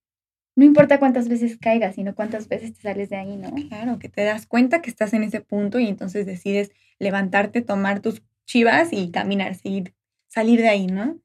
no 0.56 0.64
importa 0.64 0.98
cuántas 0.98 1.28
veces 1.28 1.58
caigas, 1.58 1.94
sino 1.94 2.14
cuántas 2.14 2.48
veces 2.48 2.74
te 2.74 2.82
sales 2.82 3.10
de 3.10 3.16
ahí, 3.16 3.36
¿no? 3.36 3.50
Claro, 3.68 3.98
que 3.98 4.08
te 4.08 4.24
das 4.24 4.46
cuenta 4.46 4.82
que 4.82 4.90
estás 4.90 5.12
en 5.14 5.22
ese 5.22 5.40
punto 5.40 5.78
y 5.78 5.88
entonces 5.88 6.26
decides 6.26 6.70
levantarte, 6.98 7.62
tomar 7.62 8.00
tus 8.00 8.22
chivas 8.46 8.88
y 8.92 9.10
caminar, 9.10 9.54
seguir, 9.54 9.94
salir 10.28 10.60
de 10.60 10.68
ahí, 10.68 10.86
¿no? 10.86 11.20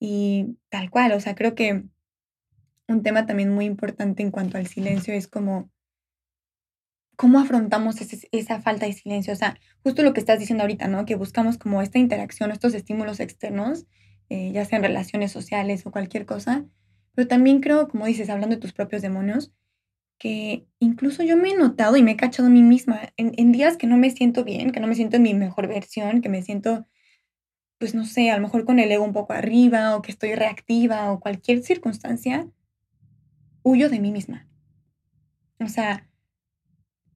Y 0.00 0.56
tal 0.68 0.90
cual, 0.90 1.12
o 1.12 1.20
sea, 1.20 1.34
creo 1.34 1.54
que 1.54 1.84
un 2.88 3.02
tema 3.02 3.26
también 3.26 3.50
muy 3.50 3.66
importante 3.66 4.22
en 4.22 4.30
cuanto 4.30 4.58
al 4.58 4.66
silencio 4.66 5.14
es 5.14 5.28
como 5.28 5.70
¿cómo 7.16 7.38
afrontamos 7.38 7.96
esa 8.32 8.60
falta 8.60 8.86
de 8.86 8.92
silencio? 8.92 9.32
O 9.32 9.36
sea, 9.36 9.58
justo 9.82 10.02
lo 10.02 10.12
que 10.12 10.20
estás 10.20 10.38
diciendo 10.38 10.62
ahorita, 10.62 10.88
¿no? 10.88 11.04
Que 11.04 11.14
buscamos 11.14 11.58
como 11.58 11.82
esta 11.82 11.98
interacción, 11.98 12.50
estos 12.50 12.74
estímulos 12.74 13.20
externos, 13.20 13.86
eh, 14.28 14.50
ya 14.52 14.64
sean 14.64 14.82
relaciones 14.82 15.32
sociales 15.32 15.86
o 15.86 15.90
cualquier 15.90 16.26
cosa, 16.26 16.64
pero 17.14 17.28
también 17.28 17.60
creo, 17.60 17.88
como 17.88 18.06
dices, 18.06 18.30
hablando 18.30 18.56
de 18.56 18.60
tus 18.60 18.72
propios 18.72 19.02
demonios, 19.02 19.52
que 20.18 20.66
incluso 20.78 21.22
yo 21.22 21.36
me 21.36 21.50
he 21.50 21.56
notado 21.56 21.96
y 21.96 22.02
me 22.02 22.12
he 22.12 22.16
cachado 22.16 22.46
a 22.48 22.50
mí 22.50 22.62
misma 22.62 23.12
en, 23.16 23.52
días 23.52 23.76
que 23.76 23.86
no 23.86 23.96
me 23.96 24.10
siento 24.10 24.44
bien, 24.44 24.70
que 24.70 24.80
no 24.80 24.86
me 24.86 24.94
siento 24.94 25.16
en 25.16 25.22
mi 25.22 25.34
mejor 25.34 25.66
versión, 25.66 26.20
que 26.20 26.28
me 26.28 26.42
siento, 26.42 26.86
pues 27.78 27.94
no 27.94 28.04
sé, 28.04 28.30
a 28.30 28.36
lo 28.36 28.42
mejor 28.42 28.64
con 28.64 28.78
el 28.78 28.90
ego 28.92 29.04
un 29.04 29.12
poco 29.12 29.32
arriba 29.32 29.96
o 29.96 30.02
que 30.02 30.12
estoy 30.12 30.34
reactiva 30.34 31.10
o 31.10 31.20
cualquier 31.20 31.62
circunstancia, 31.62 32.48
huyo 33.64 33.88
de 33.90 33.98
mí 33.98 34.12
misma. 34.12 34.48
O 35.58 35.66
sea, 35.66 36.08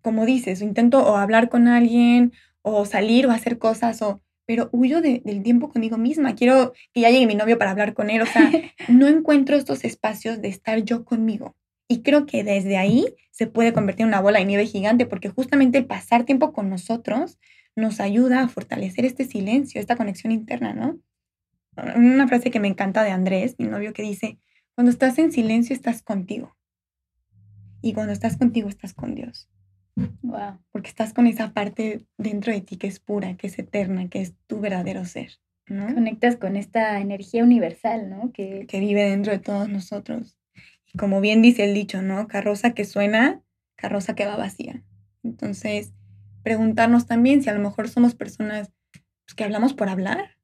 como 0.06 0.24
dices, 0.24 0.62
intento 0.62 1.04
o 1.04 1.16
hablar 1.16 1.48
con 1.48 1.66
alguien 1.66 2.32
o 2.62 2.84
salir 2.84 3.26
o 3.26 3.32
hacer 3.32 3.58
cosas 3.58 4.02
o 4.02 4.20
pero 4.46 4.68
huyo 4.70 5.00
del 5.00 5.42
tiempo 5.42 5.68
conmigo 5.68 5.98
misma. 5.98 6.36
Quiero 6.36 6.74
que 6.92 7.00
ya 7.00 7.10
llegue 7.10 7.26
mi 7.26 7.34
novio 7.34 7.58
para 7.58 7.72
hablar 7.72 7.92
con 7.92 8.08
él. 8.08 8.22
O 8.22 8.26
sea, 8.26 8.48
no 8.88 9.08
encuentro 9.08 9.56
estos 9.56 9.84
espacios 9.84 10.40
de 10.40 10.46
estar 10.46 10.84
yo 10.84 11.04
conmigo. 11.04 11.56
Y 11.88 12.02
creo 12.02 12.24
que 12.24 12.44
desde 12.44 12.76
ahí 12.76 13.16
se 13.32 13.48
puede 13.48 13.72
convertir 13.72 14.02
en 14.02 14.10
una 14.10 14.20
bola 14.20 14.38
de 14.38 14.44
nieve 14.44 14.66
gigante 14.66 15.06
porque 15.06 15.28
justamente 15.28 15.78
el 15.78 15.86
pasar 15.86 16.22
tiempo 16.22 16.52
con 16.52 16.70
nosotros 16.70 17.40
nos 17.74 17.98
ayuda 17.98 18.42
a 18.42 18.48
fortalecer 18.48 19.04
este 19.04 19.24
silencio, 19.24 19.80
esta 19.80 19.96
conexión 19.96 20.30
interna, 20.30 20.72
¿no? 20.72 21.00
Una 21.96 22.28
frase 22.28 22.52
que 22.52 22.60
me 22.60 22.68
encanta 22.68 23.02
de 23.02 23.10
Andrés, 23.10 23.56
mi 23.58 23.66
novio, 23.66 23.92
que 23.92 24.02
dice, 24.02 24.38
cuando 24.76 24.92
estás 24.92 25.18
en 25.18 25.32
silencio 25.32 25.74
estás 25.74 26.00
contigo. 26.00 26.56
Y 27.82 27.92
cuando 27.92 28.12
estás 28.12 28.36
contigo 28.36 28.68
estás 28.68 28.94
con 28.94 29.16
Dios. 29.16 29.48
Wow. 30.22 30.58
Porque 30.70 30.88
estás 30.88 31.12
con 31.12 31.26
esa 31.26 31.52
parte 31.52 32.06
dentro 32.18 32.52
de 32.52 32.60
ti 32.60 32.76
que 32.76 32.86
es 32.86 33.00
pura, 33.00 33.36
que 33.36 33.46
es 33.46 33.58
eterna, 33.58 34.08
que 34.08 34.20
es 34.20 34.34
tu 34.46 34.60
verdadero 34.60 35.04
ser. 35.04 35.32
¿no? 35.68 35.92
Conectas 35.92 36.36
con 36.36 36.56
esta 36.56 37.00
energía 37.00 37.42
universal, 37.42 38.08
¿no? 38.08 38.32
Que... 38.32 38.66
que 38.68 38.80
vive 38.80 39.08
dentro 39.08 39.32
de 39.32 39.38
todos 39.38 39.68
nosotros. 39.68 40.38
Y 40.92 40.98
como 40.98 41.20
bien 41.20 41.42
dice 41.42 41.64
el 41.64 41.74
dicho, 41.74 42.02
¿no? 42.02 42.28
Carroza 42.28 42.72
que 42.72 42.84
suena, 42.84 43.42
carroza 43.74 44.14
que 44.14 44.26
va 44.26 44.36
vacía. 44.36 44.84
Entonces, 45.24 45.92
preguntarnos 46.42 47.06
también 47.06 47.42
si 47.42 47.50
a 47.50 47.54
lo 47.54 47.60
mejor 47.60 47.88
somos 47.88 48.14
personas 48.14 48.70
pues, 49.24 49.34
que 49.34 49.44
hablamos 49.44 49.74
por 49.74 49.88
hablar, 49.88 50.36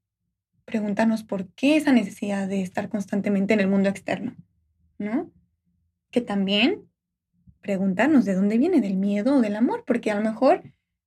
preguntarnos 0.64 1.22
por 1.22 1.48
qué 1.54 1.76
esa 1.76 1.92
necesidad 1.92 2.48
de 2.48 2.62
estar 2.62 2.88
constantemente 2.88 3.54
en 3.54 3.60
el 3.60 3.68
mundo 3.68 3.88
externo, 3.88 4.34
¿no? 4.98 5.30
Que 6.10 6.20
también 6.20 6.88
preguntarnos 7.62 8.24
de 8.24 8.34
dónde 8.34 8.58
viene, 8.58 8.80
del 8.80 8.96
miedo 8.96 9.36
o 9.36 9.40
del 9.40 9.56
amor, 9.56 9.84
porque 9.86 10.10
a 10.10 10.14
lo 10.14 10.22
mejor, 10.22 10.62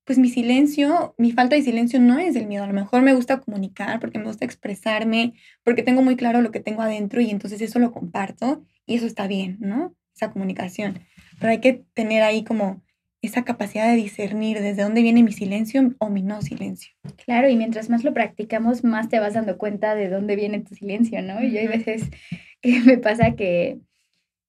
pues 0.06 0.18
mi 0.18 0.30
silencio, 0.30 1.14
mi 1.18 1.32
falta 1.32 1.56
de 1.56 1.62
silencio 1.62 2.00
no 2.00 2.18
es 2.18 2.34
del 2.34 2.48
miedo, 2.48 2.64
a 2.64 2.68
lo 2.68 2.74
mejor 2.74 3.02
me 3.02 3.14
gusta 3.14 3.40
comunicar, 3.40 4.00
porque 4.00 4.18
me 4.18 4.26
gusta 4.26 4.46
expresarme, 4.46 5.34
porque 5.64 5.84
tengo 5.84 6.02
muy 6.02 6.16
claro 6.16 6.42
lo 6.42 6.52
que 6.52 6.60
tengo 6.60 6.82
adentro 6.82 7.22
y 7.22 7.30
entonces 7.30 7.62
eso 7.62 7.80
lo 7.80 7.92
comparto 7.92 8.64
y 8.86 8.96
eso 8.96 9.06
está 9.06 9.28
bien, 9.28 9.58
¿no? 9.60 9.96
Esa 10.16 10.32
comunicación. 10.32 11.00
Pero 11.40 11.52
hay 11.52 11.60
que 11.60 11.84
tener 11.94 12.24
ahí 12.24 12.44
como 12.44 12.82
esa 13.22 13.44
capacidad 13.44 13.90
de 13.90 13.96
discernir 13.96 14.62
desde 14.62 14.84
dónde 14.84 15.02
viene 15.02 15.24
mi 15.24 15.32
silencio 15.32 15.94
o 16.00 16.10
mi 16.10 16.22
no 16.22 16.42
silencio. 16.42 16.94
Claro, 17.26 17.50
y 17.50 17.56
mientras 17.56 17.90
más 17.90 18.04
lo 18.04 18.14
practicamos, 18.14 18.84
más 18.84 19.10
te 19.10 19.20
vas 19.20 19.34
dando 19.34 19.58
cuenta 19.58 19.96
de 19.96 20.10
dónde 20.10 20.36
viene 20.36 20.62
tu 20.62 20.76
silencio, 20.76 21.22
¿no? 21.22 21.44
Y 21.44 21.58
hay 21.58 21.68
veces 21.68 22.10
que 22.62 22.80
me 22.82 22.98
pasa 22.98 23.36
que 23.36 23.80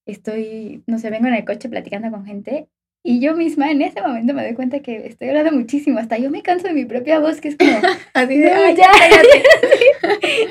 estoy, 0.06 0.82
no 0.86 0.98
sé, 0.98 1.10
vengo 1.10 1.26
en 1.26 1.34
el 1.34 1.44
coche 1.44 1.68
platicando 1.68 2.10
con 2.10 2.24
gente 2.24 2.68
y 3.08 3.20
yo 3.20 3.36
misma 3.36 3.70
en 3.70 3.82
ese 3.82 4.02
momento 4.02 4.34
me 4.34 4.42
doy 4.42 4.54
cuenta 4.54 4.80
que 4.80 5.06
estoy 5.06 5.28
hablando 5.28 5.52
muchísimo, 5.52 6.00
hasta 6.00 6.18
yo 6.18 6.28
me 6.28 6.42
canso 6.42 6.66
de 6.66 6.74
mi 6.74 6.86
propia 6.86 7.20
voz, 7.20 7.40
que 7.40 7.48
es 7.48 7.56
como, 7.56 7.70
así 8.14 8.38
de, 8.38 8.50
Ay, 8.50 8.76
ya, 8.76 8.90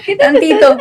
¿Qué 0.06 0.16
tantito. 0.20 0.78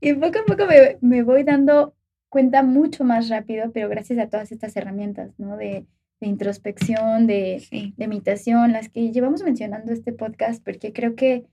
y 0.00 0.14
poco 0.14 0.38
a 0.38 0.44
poco 0.46 0.64
me, 0.66 0.96
me, 1.02 1.22
voy 1.22 1.42
dando 1.42 1.94
cuenta 2.30 2.62
mucho 2.62 3.04
más 3.04 3.28
rápido, 3.28 3.70
pero 3.72 3.90
gracias 3.90 4.18
a 4.18 4.30
todas 4.30 4.50
estas 4.50 4.74
herramientas, 4.76 5.38
¿no? 5.38 5.58
De, 5.58 5.84
de 6.20 6.26
introspección, 6.26 7.26
de, 7.26 7.92
de 7.96 8.08
meditación, 8.08 8.72
las 8.72 8.88
que 8.88 9.12
llevamos 9.12 9.42
mencionando 9.42 9.92
este 9.92 10.12
podcast, 10.12 10.64
porque 10.64 10.94
creo 10.94 11.14
que 11.14 11.44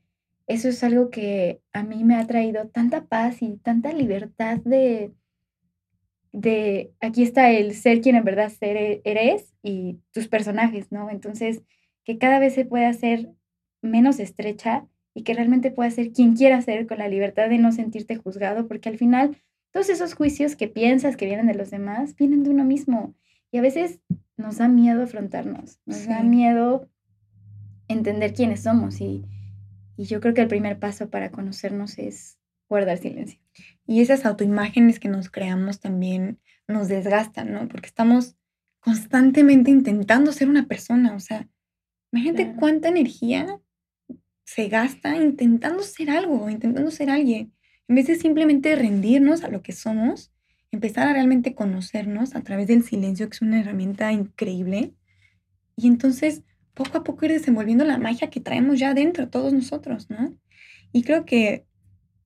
eso 0.47 0.69
es 0.69 0.83
algo 0.85 1.09
que 1.09 1.59
a 1.73 1.83
mí 1.83 2.05
me 2.05 2.15
ha 2.15 2.25
traído 2.27 2.67
tanta 2.69 3.03
paz 3.05 3.41
y 3.41 3.57
tanta 3.57 3.91
libertad 3.91 4.59
de 4.63 5.11
de 6.35 6.93
aquí 6.99 7.23
está 7.23 7.49
el 7.49 7.73
ser 7.73 8.01
quien 8.01 8.17
en 8.17 8.25
verdad 8.25 8.49
ser 8.49 8.75
e, 8.75 9.01
eres 9.05 9.53
y 9.63 10.01
tus 10.11 10.27
personajes, 10.27 10.91
¿no? 10.91 11.09
Entonces, 11.09 11.63
que 12.03 12.17
cada 12.17 12.39
vez 12.39 12.53
se 12.53 12.65
pueda 12.65 12.89
hacer 12.89 13.31
menos 13.81 14.19
estrecha 14.19 14.85
y 15.13 15.23
que 15.23 15.33
realmente 15.33 15.71
pueda 15.71 15.89
ser 15.91 16.11
quien 16.11 16.35
quiera 16.35 16.61
ser 16.61 16.87
con 16.87 16.97
la 16.97 17.07
libertad 17.07 17.47
de 17.47 17.57
no 17.57 17.71
sentirte 17.71 18.17
juzgado, 18.17 18.67
porque 18.67 18.89
al 18.89 18.97
final 18.97 19.37
todos 19.71 19.89
esos 19.89 20.13
juicios 20.13 20.57
que 20.57 20.67
piensas 20.67 21.15
que 21.15 21.25
vienen 21.25 21.47
de 21.47 21.55
los 21.55 21.71
demás 21.71 22.15
vienen 22.17 22.43
de 22.43 22.49
uno 22.49 22.65
mismo 22.65 23.15
y 23.49 23.57
a 23.57 23.61
veces 23.61 24.01
nos 24.35 24.57
da 24.57 24.67
miedo 24.67 25.03
afrontarnos, 25.03 25.79
nos 25.85 26.05
da 26.05 26.21
miedo 26.21 26.89
entender 27.87 28.33
quiénes 28.33 28.63
somos 28.63 28.99
y, 28.99 29.23
y 29.95 30.03
yo 30.03 30.19
creo 30.19 30.33
que 30.33 30.41
el 30.41 30.49
primer 30.49 30.79
paso 30.79 31.09
para 31.09 31.31
conocernos 31.31 31.97
es 31.97 32.37
guardar 32.67 32.97
silencio. 32.97 33.44
Y 33.87 34.01
esas 34.01 34.25
autoimágenes 34.25 34.99
que 34.99 35.09
nos 35.09 35.29
creamos 35.29 35.79
también 35.79 36.39
nos 36.67 36.87
desgastan, 36.87 37.51
¿no? 37.51 37.67
Porque 37.67 37.87
estamos 37.87 38.35
constantemente 38.79 39.71
intentando 39.71 40.31
ser 40.31 40.49
una 40.49 40.67
persona, 40.67 41.15
o 41.15 41.19
sea, 41.19 41.47
imagínate 42.11 42.55
cuánta 42.55 42.89
energía 42.89 43.59
se 44.45 44.67
gasta 44.67 45.15
intentando 45.17 45.81
ser 45.81 46.11
algo, 46.11 46.49
intentando 46.49 46.91
ser 46.91 47.09
alguien, 47.09 47.53
en 47.87 47.95
vez 47.95 48.07
de 48.07 48.15
simplemente 48.15 48.75
rendirnos 48.75 49.43
a 49.43 49.49
lo 49.49 49.61
que 49.61 49.71
somos, 49.71 50.31
empezar 50.71 51.07
a 51.07 51.13
realmente 51.13 51.55
conocernos 51.55 52.35
a 52.35 52.41
través 52.41 52.67
del 52.67 52.83
silencio, 52.83 53.27
que 53.27 53.35
es 53.35 53.41
una 53.41 53.59
herramienta 53.59 54.11
increíble, 54.11 54.93
y 55.75 55.87
entonces 55.87 56.43
poco 56.73 56.97
a 56.97 57.03
poco 57.03 57.25
ir 57.25 57.31
desenvolviendo 57.31 57.85
la 57.85 57.97
magia 57.97 58.29
que 58.29 58.39
traemos 58.39 58.79
ya 58.79 58.93
dentro 58.93 59.29
todos 59.29 59.53
nosotros, 59.53 60.09
¿no? 60.09 60.37
Y 60.91 61.03
creo 61.03 61.25
que 61.25 61.65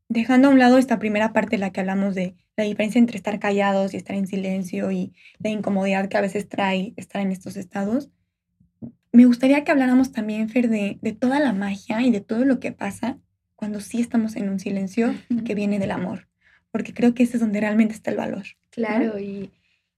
dejando 0.10 0.48
a 0.48 0.52
un 0.52 0.60
lado 0.60 0.78
esta 0.78 1.00
primera 1.00 1.32
parte 1.32 1.56
en 1.56 1.62
la 1.62 1.72
que 1.72 1.80
hablamos 1.80 2.16
de 2.16 2.36
la 2.58 2.66
diferencia 2.66 3.00
entre 3.00 3.16
estar 3.16 3.40
callados 3.40 3.94
y 3.94 3.98
estar 3.98 4.16
en 4.16 4.28
silencio 4.28 4.92
y 4.92 5.14
la 5.38 5.50
incomodidad 5.50 6.10
que 6.10 6.18
a 6.18 6.22
veces 6.22 6.50
trae 6.50 6.94
estar 6.98 7.22
en 7.22 7.32
estos 7.32 7.56
estados, 7.56 8.10
me 9.12 9.26
gustaría 9.26 9.64
que 9.64 9.72
habláramos 9.72 10.12
también, 10.12 10.50
Fer, 10.50 10.70
de, 10.70 11.00
de 11.02 11.14
toda 11.14 11.40
la 11.40 11.54
magia 11.54 12.02
y 12.02 12.12
de 12.12 12.22
todo 12.22 12.46
lo 12.46 12.60
que 12.60 12.72
pasa 12.72 13.18
cuando 13.56 13.80
sí 13.82 14.02
estamos 14.02 14.36
en 14.36 14.50
un 14.50 14.60
silencio 14.60 15.14
que 15.46 15.56
viene 15.56 15.80
del 15.80 15.92
amor, 15.92 16.28
porque 16.72 16.94
creo 16.94 17.14
que 17.14 17.24
ese 17.24 17.38
es 17.38 17.42
donde 17.42 17.60
realmente 17.60 17.94
está 17.94 18.12
el 18.12 18.18
valor. 18.18 18.44
Claro, 18.70 19.20
y, 19.20 19.52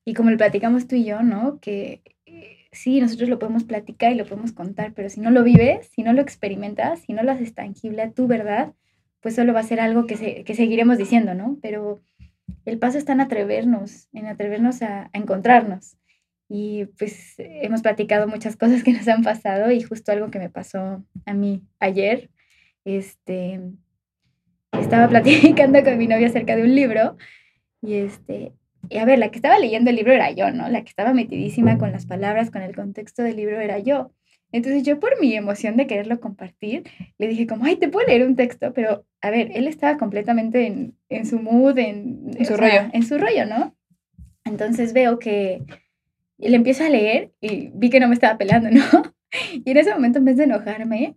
y 0.05 0.13
como 0.13 0.29
lo 0.29 0.37
platicamos 0.37 0.87
tú 0.87 0.95
y 0.95 1.05
yo, 1.05 1.21
¿no? 1.21 1.59
Que 1.59 2.01
eh, 2.25 2.67
sí, 2.71 2.99
nosotros 3.01 3.29
lo 3.29 3.37
podemos 3.37 3.63
platicar 3.63 4.11
y 4.11 4.15
lo 4.15 4.25
podemos 4.25 4.51
contar, 4.51 4.93
pero 4.93 5.09
si 5.09 5.19
no 5.19 5.29
lo 5.29 5.43
vives, 5.43 5.89
si 5.93 6.03
no 6.03 6.13
lo 6.13 6.21
experimentas, 6.21 7.01
si 7.01 7.13
no 7.13 7.23
lo 7.23 7.31
haces 7.31 7.53
tangible 7.53 8.01
a 8.01 8.11
tu 8.11 8.27
verdad, 8.27 8.73
pues 9.21 9.35
solo 9.35 9.53
va 9.53 9.61
a 9.61 9.63
ser 9.63 9.79
algo 9.79 10.05
que, 10.05 10.43
que 10.43 10.55
seguiremos 10.55 10.97
diciendo, 10.97 11.33
¿no? 11.33 11.57
Pero 11.61 12.01
el 12.65 12.79
paso 12.79 12.97
está 12.97 13.13
en 13.13 13.21
atrevernos, 13.21 14.07
en 14.13 14.27
atrevernos 14.27 14.81
a, 14.81 15.09
encontrarnos. 15.13 15.97
Y 16.49 16.85
pues 16.97 17.35
hemos 17.37 17.81
platicado 17.81 18.27
muchas 18.27 18.57
cosas 18.57 18.83
que 18.83 18.91
nos 18.93 19.07
han 19.07 19.23
pasado 19.23 19.71
y 19.71 19.81
justo 19.81 20.11
algo 20.11 20.29
que 20.31 20.39
me 20.39 20.49
pasó 20.49 21.03
a 21.25 21.33
mí 21.33 21.63
ayer, 21.79 22.29
este, 22.83 23.61
estaba 24.73 25.07
platicando 25.07 25.83
con 25.83 25.97
mi 25.97 26.07
novia 26.07 26.27
acerca 26.27 26.55
de 26.55 26.63
un 26.63 26.75
libro 26.75 27.17
y 27.81 27.95
este, 27.95 28.53
y 28.89 28.97
a 28.97 29.05
ver, 29.05 29.19
la 29.19 29.29
que 29.29 29.37
estaba 29.37 29.59
leyendo 29.59 29.89
el 29.89 29.95
libro 29.95 30.11
era 30.11 30.31
yo, 30.31 30.51
¿no? 30.51 30.67
La 30.67 30.81
que 30.81 30.89
estaba 30.89 31.13
metidísima 31.13 31.77
con 31.77 31.91
las 31.91 32.05
palabras, 32.05 32.51
con 32.51 32.61
el 32.61 32.75
contexto 32.75 33.23
del 33.23 33.37
libro 33.37 33.61
era 33.61 33.79
yo. 33.79 34.11
Entonces 34.51 34.83
yo 34.83 34.99
por 34.99 35.19
mi 35.19 35.33
emoción 35.35 35.77
de 35.77 35.87
quererlo 35.87 36.19
compartir, 36.19 36.83
le 37.17 37.27
dije 37.27 37.47
como, 37.47 37.65
ay, 37.65 37.77
te 37.77 37.87
puedo 37.87 38.07
leer 38.07 38.25
un 38.25 38.35
texto, 38.35 38.73
pero 38.73 39.05
a 39.21 39.29
ver, 39.29 39.51
él 39.53 39.67
estaba 39.67 39.97
completamente 39.97 40.67
en, 40.67 40.97
en 41.09 41.25
su 41.25 41.39
mood, 41.39 41.77
en, 41.77 42.31
en 42.37 42.45
su 42.45 42.57
rollo. 42.57 42.89
En 42.91 43.03
su 43.03 43.17
rollo, 43.17 43.45
¿no? 43.45 43.75
Entonces 44.43 44.93
veo 44.93 45.19
que 45.19 45.63
le 46.37 46.55
empiezo 46.55 46.83
a 46.83 46.89
leer 46.89 47.31
y 47.39 47.71
vi 47.73 47.89
que 47.89 47.99
no 47.99 48.07
me 48.07 48.15
estaba 48.15 48.37
pelando, 48.37 48.69
¿no? 48.69 48.81
Y 49.53 49.71
en 49.71 49.77
ese 49.77 49.93
momento, 49.93 50.19
en 50.19 50.25
vez 50.25 50.35
de 50.35 50.43
enojarme, 50.43 51.15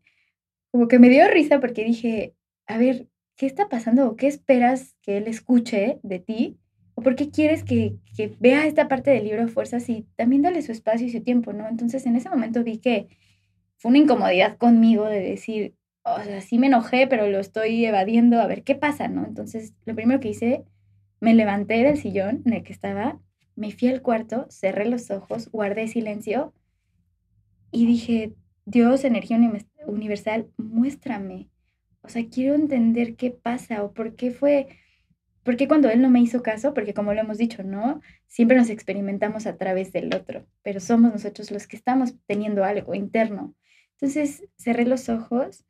como 0.71 0.87
que 0.87 1.01
me 1.01 1.09
dio 1.09 1.29
risa 1.29 1.59
porque 1.59 1.85
dije, 1.85 2.35
a 2.69 2.79
ver, 2.79 3.09
¿qué 3.37 3.47
está 3.47 3.69
pasando 3.69 4.07
o 4.07 4.15
qué 4.15 4.29
esperas 4.29 4.95
que 5.03 5.17
él 5.17 5.27
escuche 5.27 5.99
de 6.05 6.21
ti? 6.21 6.57
¿O 6.95 7.03
por 7.03 7.17
qué 7.17 7.31
quieres 7.31 7.65
que, 7.65 7.97
que 8.17 8.33
vea 8.39 8.67
esta 8.67 8.87
parte 8.87 9.11
del 9.11 9.25
libro 9.25 9.43
a 9.43 9.49
fuerzas 9.49 9.89
y 9.89 10.07
también 10.15 10.43
dale 10.43 10.63
su 10.63 10.71
espacio 10.71 11.09
y 11.09 11.11
su 11.11 11.23
tiempo, 11.23 11.53
¿no? 11.53 11.69
Entonces 11.69 12.07
en 12.07 12.15
ese 12.15 12.29
momento 12.29 12.63
vi 12.63 12.79
que 12.79 13.09
fue 13.85 13.91
una 13.91 13.99
incomodidad 13.99 14.57
conmigo 14.57 15.05
de 15.05 15.21
decir, 15.21 15.75
o 16.05 16.19
sea, 16.23 16.41
sí 16.41 16.59
me 16.59 16.69
enojé, 16.69 17.07
pero 17.07 17.29
lo 17.29 17.39
estoy 17.39 17.85
evadiendo, 17.85 18.41
a 18.41 18.47
ver 18.47 18.63
qué 18.63 18.75
pasa, 18.75 19.09
¿no? 19.09 19.27
Entonces, 19.27 19.75
lo 19.85 19.95
primero 19.95 20.21
que 20.21 20.31
hice, 20.31 20.65
me 21.21 21.35
levanté 21.35 21.83
del 21.83 21.99
sillón 21.99 22.41
en 22.47 22.55
el 22.55 22.63
que 22.63 22.73
estaba, 22.73 23.21
me 23.57 23.73
fui 23.73 23.89
al 23.89 24.01
cuarto, 24.01 24.47
cerré 24.49 24.87
los 24.87 25.11
ojos, 25.11 25.51
guardé 25.51 25.87
silencio 25.87 26.55
y 27.71 27.85
dije, 27.85 28.33
Dios, 28.65 29.05
energía 29.05 29.39
universal, 29.87 30.49
muéstrame. 30.57 31.51
O 32.01 32.09
sea, 32.09 32.27
quiero 32.27 32.55
entender 32.55 33.17
qué 33.17 33.33
pasa 33.33 33.85
o 33.85 33.93
por 33.93 34.17
qué 34.17 34.31
fue, 34.31 34.69
por 35.43 35.59
qué 35.59 35.69
cuando 35.69 35.91
Él 35.91 36.01
no 36.01 36.09
me 36.09 36.21
hizo 36.23 36.43
caso, 36.43 36.73
porque 36.73 36.95
como 36.95 37.13
lo 37.13 37.21
hemos 37.21 37.37
dicho, 37.37 37.63
¿no? 37.65 38.01
Siempre 38.29 38.57
nos 38.57 38.71
experimentamos 38.71 39.47
a 39.47 39.59
través 39.59 39.93
del 39.93 40.15
otro, 40.15 40.47
pero 40.63 40.81
somos 40.81 41.13
nosotros 41.13 41.51
los 41.51 41.67
que 41.67 41.77
estamos 41.77 42.15
teniendo 42.27 42.65
algo 42.65 42.95
interno. 42.95 43.55
Entonces 43.95 44.45
cerré 44.57 44.85
los 44.87 45.09
ojos, 45.09 45.65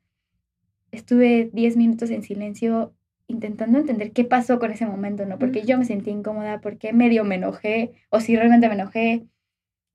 estuve 0.91 1.51
10 1.53 1.77
minutos 1.77 2.11
en 2.11 2.23
silencio 2.23 2.95
intentando 3.27 3.79
entender 3.79 4.13
qué 4.13 4.25
pasó 4.25 4.59
con 4.59 4.71
ese 4.71 4.87
momento, 4.87 5.25
¿no? 5.27 5.39
Porque 5.39 5.63
yo 5.63 5.79
me 5.79 5.85
sentí 5.85 6.11
incómoda, 6.11 6.61
porque 6.61 6.93
medio 6.93 7.25
me 7.25 7.37
enojé, 7.37 7.93
o 8.11 8.21
si 8.21 8.37
realmente 8.37 8.69
me 8.69 8.75
enojé. 8.75 9.27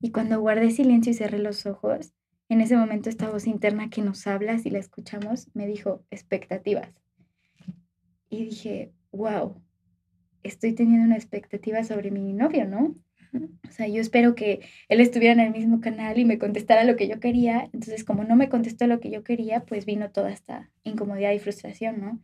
Y 0.00 0.10
cuando 0.10 0.40
guardé 0.40 0.70
silencio 0.70 1.12
y 1.12 1.14
cerré 1.14 1.38
los 1.38 1.66
ojos, 1.66 2.12
en 2.48 2.60
ese 2.60 2.76
momento 2.76 3.08
esta 3.08 3.30
voz 3.30 3.46
interna 3.46 3.90
que 3.90 4.02
nos 4.02 4.26
habla, 4.26 4.58
si 4.58 4.70
la 4.70 4.78
escuchamos, 4.78 5.48
me 5.54 5.66
dijo 5.66 6.04
expectativas. 6.10 6.90
Y 8.28 8.44
dije, 8.44 8.92
wow, 9.12 9.60
estoy 10.42 10.72
teniendo 10.72 11.06
una 11.06 11.16
expectativa 11.16 11.84
sobre 11.84 12.10
mi 12.10 12.32
novio, 12.32 12.66
¿no? 12.66 12.94
O 13.32 13.72
sea, 13.72 13.86
yo 13.88 14.00
espero 14.00 14.34
que 14.34 14.60
él 14.88 15.00
estuviera 15.00 15.32
en 15.32 15.40
el 15.40 15.52
mismo 15.52 15.80
canal 15.80 16.18
y 16.18 16.24
me 16.24 16.38
contestara 16.38 16.84
lo 16.84 16.96
que 16.96 17.08
yo 17.08 17.20
quería. 17.20 17.64
Entonces, 17.72 18.04
como 18.04 18.24
no 18.24 18.36
me 18.36 18.48
contestó 18.48 18.86
lo 18.86 19.00
que 19.00 19.10
yo 19.10 19.22
quería, 19.24 19.64
pues 19.64 19.86
vino 19.86 20.10
toda 20.10 20.30
esta 20.30 20.70
incomodidad 20.82 21.32
y 21.32 21.38
frustración, 21.38 22.00
¿no? 22.00 22.20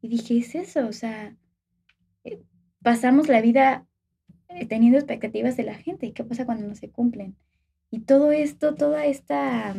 Y 0.00 0.08
dije, 0.08 0.38
es 0.38 0.54
eso, 0.54 0.86
o 0.86 0.92
sea, 0.92 1.36
eh, 2.24 2.42
pasamos 2.82 3.28
la 3.28 3.40
vida 3.40 3.86
eh, 4.48 4.66
teniendo 4.66 4.98
expectativas 4.98 5.56
de 5.56 5.64
la 5.64 5.74
gente. 5.74 6.06
¿Y 6.06 6.12
qué 6.12 6.24
pasa 6.24 6.46
cuando 6.46 6.66
no 6.66 6.74
se 6.74 6.90
cumplen? 6.90 7.36
Y 7.90 8.00
todo 8.00 8.32
esto, 8.32 8.74
toda 8.74 9.06
esta 9.06 9.74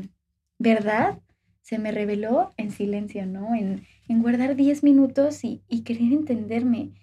verdad 0.59 1.19
se 1.61 1.79
me 1.79 1.91
reveló 1.91 2.51
en 2.57 2.71
silencio, 2.71 3.25
¿no? 3.25 3.53
En, 3.55 3.85
en 4.07 4.21
guardar 4.21 4.55
10 4.55 4.83
minutos 4.83 5.43
y, 5.43 5.63
y 5.67 5.83
querer 5.83 6.13
entenderme. 6.13 6.93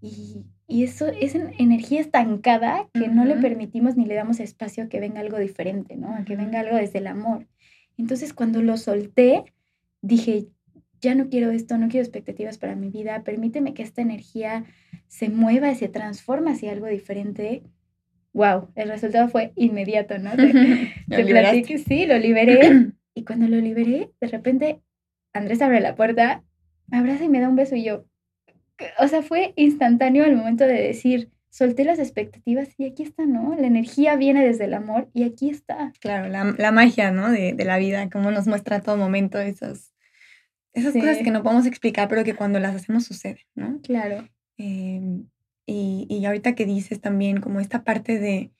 Y, 0.00 0.44
y 0.66 0.84
eso 0.84 1.08
es 1.08 1.34
energía 1.34 2.00
estancada 2.00 2.88
que 2.94 3.08
no 3.08 3.24
le 3.24 3.36
permitimos 3.36 3.96
ni 3.96 4.06
le 4.06 4.14
damos 4.14 4.40
espacio 4.40 4.84
a 4.84 4.88
que 4.88 5.00
venga 5.00 5.20
algo 5.20 5.38
diferente, 5.38 5.96
¿no? 5.96 6.14
A 6.14 6.24
que 6.24 6.36
venga 6.36 6.60
algo 6.60 6.76
desde 6.76 6.98
el 6.98 7.06
amor. 7.06 7.46
Entonces, 7.98 8.32
cuando 8.32 8.62
lo 8.62 8.76
solté, 8.76 9.44
dije, 10.00 10.46
ya 11.00 11.14
no 11.14 11.28
quiero 11.28 11.50
esto, 11.50 11.76
no 11.76 11.88
quiero 11.88 12.04
expectativas 12.04 12.56
para 12.56 12.76
mi 12.76 12.88
vida, 12.88 13.22
permíteme 13.24 13.74
que 13.74 13.82
esta 13.82 14.00
energía 14.00 14.64
se 15.06 15.28
mueva 15.28 15.70
y 15.70 15.74
se 15.74 15.88
transforme 15.88 16.52
hacia 16.52 16.72
algo 16.72 16.86
diferente. 16.86 17.62
Wow, 18.32 18.70
el 18.74 18.88
resultado 18.88 19.28
fue 19.28 19.52
inmediato, 19.56 20.18
¿no? 20.18 20.34
Te, 20.34 20.50
sí, 21.78 22.06
lo 22.06 22.18
liberé. 22.18 22.92
y 23.14 23.24
cuando 23.24 23.46
lo 23.48 23.58
liberé, 23.58 24.10
de 24.18 24.26
repente 24.28 24.80
Andrés 25.34 25.60
abre 25.60 25.80
la 25.80 25.94
puerta, 25.94 26.42
me 26.86 26.98
abraza 26.98 27.24
y 27.24 27.28
me 27.28 27.40
da 27.40 27.50
un 27.50 27.56
beso 27.56 27.76
y 27.76 27.84
yo, 27.84 28.06
o 28.98 29.08
sea, 29.08 29.22
fue 29.22 29.52
instantáneo 29.56 30.24
el 30.24 30.36
momento 30.36 30.64
de 30.64 30.74
decir, 30.74 31.30
solté 31.50 31.84
las 31.84 31.98
expectativas 31.98 32.68
y 32.78 32.86
aquí 32.86 33.02
está, 33.02 33.26
¿no? 33.26 33.54
La 33.56 33.66
energía 33.66 34.16
viene 34.16 34.44
desde 34.44 34.64
el 34.64 34.74
amor 34.74 35.08
y 35.14 35.24
aquí 35.24 35.50
está. 35.50 35.92
Claro, 36.00 36.28
la, 36.28 36.72
magia, 36.72 37.12
¿no? 37.12 37.30
De, 37.30 37.54
la 37.64 37.78
vida, 37.78 38.10
como 38.10 38.30
nos 38.30 38.46
muestra 38.46 38.76
a 38.76 38.82
todo 38.82 38.96
momento 38.96 39.38
esos, 39.38 39.92
esas 40.72 40.92
cosas 40.94 41.18
que 41.18 41.30
no 41.30 41.42
podemos 41.42 41.66
explicar, 41.66 42.08
pero 42.08 42.24
que 42.24 42.34
cuando 42.34 42.58
las 42.58 42.74
hacemos 42.74 43.04
sucede, 43.04 43.46
¿no? 43.54 43.80
Claro. 43.82 44.28
Em, 44.56 45.28
y, 45.66 46.06
y 46.10 46.24
ahorita 46.24 46.54
que 46.54 46.66
dices 46.66 47.00
también 47.00 47.40
como 47.40 47.60
esta 47.60 47.84
parte 47.84 48.18
de 48.18 48.50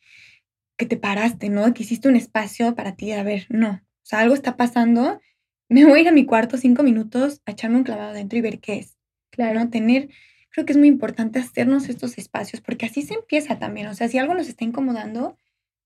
que 0.77 0.87
te 0.87 0.97
paraste, 0.97 1.49
¿no? 1.49 1.75
Que 1.75 1.83
hiciste 1.83 2.09
un 2.09 2.17
espacio 2.17 2.75
para 2.75 2.95
ti, 2.95 3.13
a 3.13 3.23
ver, 3.23 3.47
no, 3.49 3.71
o 4.05 4.07
sea, 4.07 4.21
algo 4.21 4.35
está 4.35 4.57
pasando, 4.57 5.21
me 5.69 5.85
voy 5.85 5.99
a 5.99 6.03
ir 6.03 6.09
a 6.09 6.13
mi 6.13 6.27
cuarto 6.27 6.59
cinco 6.59 6.83
minutos 6.83 7.41
a 7.47 7.53
echarme 7.53 7.79
un 7.79 7.85
clavado 7.85 8.11
adentro 8.11 8.39
y 8.39 8.43
ver 8.43 8.61
qué 8.61 8.79
es. 8.79 8.94
Claro, 9.35 9.69
tener, 9.69 10.11
creo 10.51 10.65
que 10.65 10.73
es 10.73 10.79
muy 10.79 10.87
importante 10.87 11.41
hacernos 11.41 11.89
estos 11.89 12.19
espacios, 12.19 12.63
porque 12.63 12.87
así 12.87 13.03
se 13.03 13.15
empieza 13.15 13.59
también. 13.59 13.89
O 13.89 13.95
sea, 13.95 14.07
si 14.07 14.17
algo 14.17 14.33
nos 14.33 14.47
está 14.49 14.63
incomodando, 14.65 15.37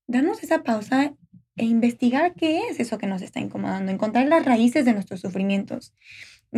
darnos 0.05 0.43
esa 0.43 0.61
pausa 0.61 1.15
e 1.55 1.65
investigar 1.65 2.35
qué 2.35 2.67
es 2.69 2.79
eso 2.79 2.99
que 2.99 3.07
nos 3.07 3.23
está 3.23 3.39
incomodando, 3.39 3.91
encontrar 3.91 4.27
las 4.27 4.45
raíces 4.45 4.85
de 4.85 4.93
nuestros 4.93 5.21
sufrimientos. 5.21 5.93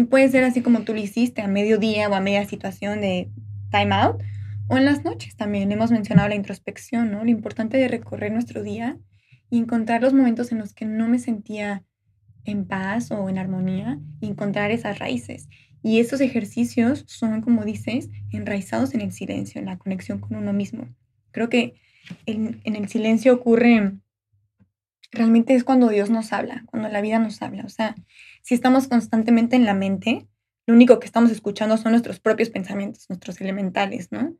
puede 0.10 0.30
ser 0.30 0.43
así 0.43 0.62
como 0.62 0.82
tú 0.82 0.93
lo 0.93 0.99
hiciste 0.99 1.41
a 1.41 1.47
mediodía 1.47 2.10
o 2.10 2.13
a 2.13 2.19
media 2.19 2.45
situación 2.45 2.99
de 2.99 3.32
time 3.71 3.95
out, 3.95 4.21
O 4.67 4.77
en 4.77 4.86
las 4.86 5.04
noches 5.06 5.36
también 5.38 5.71
hemos 5.71 5.91
mencionado 5.91 6.30
la 6.30 6.36
introspección, 6.36 7.12
¿no? 7.12 7.23
Lo 7.23 7.30
importante 7.30 7.77
de 7.77 7.88
recorrer 7.88 8.32
nuestro 8.34 8.63
día 8.63 8.97
y 9.49 9.60
encontrar 9.60 10.01
los 10.01 10.13
momentos 10.13 10.51
en 10.51 10.60
los 10.60 10.73
que 10.73 10.86
no 10.86 11.08
me 11.08 11.19
sentía 11.19 11.84
en 12.45 12.65
paz 12.67 13.12
o 13.12 13.30
en 13.30 13.38
armonía 13.38 13.99
y 14.19 14.27
encontrar 14.27 14.71
esas 14.71 14.99
raíces. 14.99 15.47
Y 15.84 16.00
esos 16.00 16.22
ejercicios 16.22 17.04
son, 17.08 17.41
como 17.41 17.65
dices, 17.65 18.10
enraizados 18.32 18.94
en 18.94 19.02
el 19.02 19.12
silencio, 19.12 19.60
en 19.60 19.65
la 19.65 19.78
conexión 19.78 20.20
con 20.20 20.38
uno 20.38 20.54
mismo. 20.54 20.88
Creo 21.32 21.50
que 21.50 21.76
en, 22.26 22.62
en 22.63 22.76
el 22.76 22.88
silencio 22.88 23.34
ocurre, 23.34 23.94
realmente 25.12 25.56
es 25.56 25.63
cuando 25.63 25.89
Dios 25.89 26.10
nos 26.10 26.34
habla, 26.34 26.63
cuando 26.67 26.89
la 26.89 27.02
vida 27.02 27.20
nos 27.20 27.41
habla. 27.41 27.63
O 27.65 27.70
sea, 27.70 27.96
si 28.44 28.54
estamos 28.54 28.88
constantemente 28.88 29.56
en 29.56 29.65
la 29.65 29.74
mente, 29.74 30.28
lo 30.67 30.76
único 30.76 31.00
que 31.00 31.06
estamos 31.06 31.32
escuchando 31.32 31.78
son 31.78 31.91
nuestros 31.91 32.20
propios 32.20 32.50
pensamientos, 32.50 33.10
nuestros 33.10 33.41
elementales, 33.41 34.12
¿no? 34.12 34.36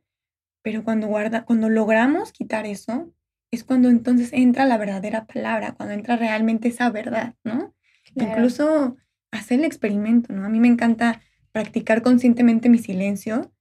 Pero 0.62 0.84
cuando, 0.84 1.08
guarda, 1.08 1.44
cuando 1.44 1.68
logramos 1.68 2.32
quitar 2.32 2.66
eso, 2.66 3.12
es 3.50 3.64
cuando 3.64 3.90
entonces 3.90 4.32
entra 4.32 4.64
la 4.64 4.78
verdadera 4.78 5.26
palabra, 5.26 5.72
cuando 5.72 5.94
entra 5.94 6.16
realmente 6.16 6.68
esa 6.68 6.88
verdad, 6.90 7.34
¿no? 7.44 7.74
Incluso 8.14 8.96
hacer 9.30 9.58
el 9.58 9.64
experimento, 9.64 10.32
¿no? 10.32 10.46
A 10.46 10.48
mí 10.48 10.60
me 10.60 10.68
encanta 10.68 11.20
practicar 11.52 12.02
conscientemente 12.02 12.68
mi 12.68 12.78
silencio 12.78 13.52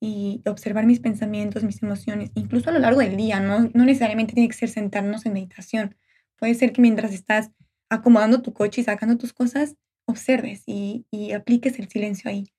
y 0.00 0.42
observar 0.46 0.84
mis 0.84 1.00
pensamientos, 1.00 1.64
mis 1.64 1.82
emociones, 1.82 2.30
incluso 2.34 2.70
a 2.70 2.72
lo 2.72 2.80
largo 2.80 3.00
del 3.00 3.16
día, 3.16 3.40
¿no? 3.40 3.70
No 3.72 3.84
necesariamente 3.84 4.34
tiene 4.34 4.48
que 4.48 4.56
ser 4.56 4.68
sentarnos 4.68 5.24
en 5.24 5.32
meditación. 5.32 5.96
Puede 6.38 6.54
ser 6.54 6.72
que 6.72 6.82
mientras 6.82 7.12
estás 7.12 7.50
acomodando 7.88 8.42
tu 8.42 8.52
coche 8.52 8.82
y 8.82 8.84
sacando 8.84 9.16
tus 9.16 9.32
cosas, 9.32 9.76
observes 10.04 10.62
y, 10.66 11.06
y 11.10 11.32
apliques 11.32 11.78
el 11.78 11.88
silencio 11.88 12.30
ahí. 12.30 12.52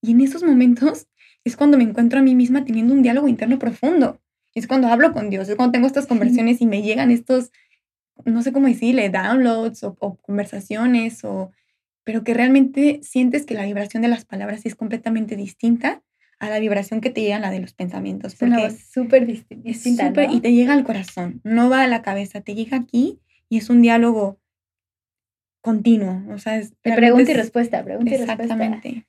Y 0.00 0.12
en 0.12 0.20
esos 0.20 0.44
momentos 0.44 1.08
es 1.44 1.56
cuando 1.56 1.76
me 1.76 1.84
encuentro 1.84 2.20
a 2.20 2.22
mí 2.22 2.34
misma 2.34 2.64
teniendo 2.64 2.94
un 2.94 3.02
diálogo 3.02 3.28
interno 3.28 3.58
profundo. 3.58 4.20
Es 4.54 4.66
cuando 4.66 4.88
hablo 4.88 5.12
con 5.12 5.28
Dios, 5.28 5.48
es 5.48 5.56
cuando 5.56 5.72
tengo 5.72 5.86
estas 5.86 6.06
conversaciones 6.06 6.60
y 6.60 6.66
me 6.66 6.82
llegan 6.82 7.10
estos, 7.10 7.50
no 8.24 8.42
sé 8.42 8.52
cómo 8.52 8.68
decirle, 8.68 9.10
downloads 9.10 9.82
o, 9.82 9.96
o 10.00 10.16
conversaciones, 10.16 11.24
o, 11.24 11.50
pero 12.06 12.22
que 12.22 12.34
realmente 12.34 13.00
sientes 13.02 13.44
que 13.46 13.54
la 13.54 13.64
vibración 13.64 14.00
de 14.00 14.08
las 14.08 14.24
palabras 14.24 14.64
es 14.64 14.76
completamente 14.76 15.34
distinta 15.34 16.04
a 16.38 16.48
la 16.48 16.60
vibración 16.60 17.00
que 17.00 17.10
te 17.10 17.20
llega 17.20 17.40
la 17.40 17.50
de 17.50 17.58
los 17.58 17.74
pensamientos. 17.74 18.36
Porque 18.36 18.66
es 18.66 18.92
súper 18.92 19.26
distinta. 19.26 20.12
Y 20.30 20.40
te 20.40 20.52
llega 20.52 20.72
al 20.72 20.84
corazón, 20.84 21.40
no 21.42 21.68
va 21.68 21.82
a 21.82 21.88
la 21.88 22.02
cabeza, 22.02 22.42
te 22.42 22.54
llega 22.54 22.76
aquí 22.76 23.18
y 23.48 23.58
es 23.58 23.70
un 23.70 23.82
diálogo 23.82 24.38
continuo. 25.60 26.22
O 26.32 26.38
sea, 26.38 26.58
es, 26.58 26.74
pregunta 26.80 27.32
y 27.32 27.34
respuesta, 27.34 27.82
pregunta 27.82 28.14
y 28.14 28.18
respuesta. 28.18 28.44
Exactamente. 28.44 29.08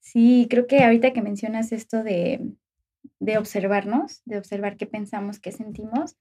Sí, 0.00 0.48
creo 0.50 0.66
que 0.66 0.82
ahorita 0.82 1.12
que 1.12 1.22
mencionas 1.22 1.70
esto 1.70 2.02
de, 2.02 2.40
de 3.20 3.38
observarnos, 3.38 4.20
de 4.24 4.38
observar 4.38 4.76
qué 4.76 4.86
pensamos, 4.86 5.38
qué 5.38 5.52
sentimos, 5.52 6.16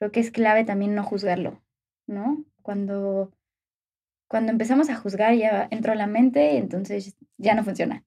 creo 0.00 0.10
que 0.10 0.18
es 0.18 0.32
clave 0.32 0.64
también 0.64 0.96
no 0.96 1.04
juzgarlo, 1.04 1.62
¿no? 2.08 2.44
Cuando, 2.60 3.30
cuando 4.30 4.52
empezamos 4.52 4.88
a 4.90 4.94
juzgar 4.94 5.34
ya 5.34 5.66
entró 5.72 5.92
la 5.96 6.06
mente, 6.06 6.56
entonces 6.56 7.16
ya 7.36 7.56
no 7.56 7.64
funciona. 7.64 8.04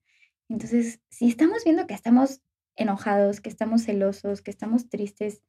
Entonces, 0.48 1.00
si 1.10 1.28
estamos 1.28 1.64
viendo 1.64 1.86
que 1.86 1.92
estamos 1.92 2.40
enojados, 2.76 3.42
que 3.42 3.50
estamos 3.50 3.84
celosos, 3.84 4.40
que 4.40 4.50
estamos 4.50 4.88
tristes, 4.88 5.42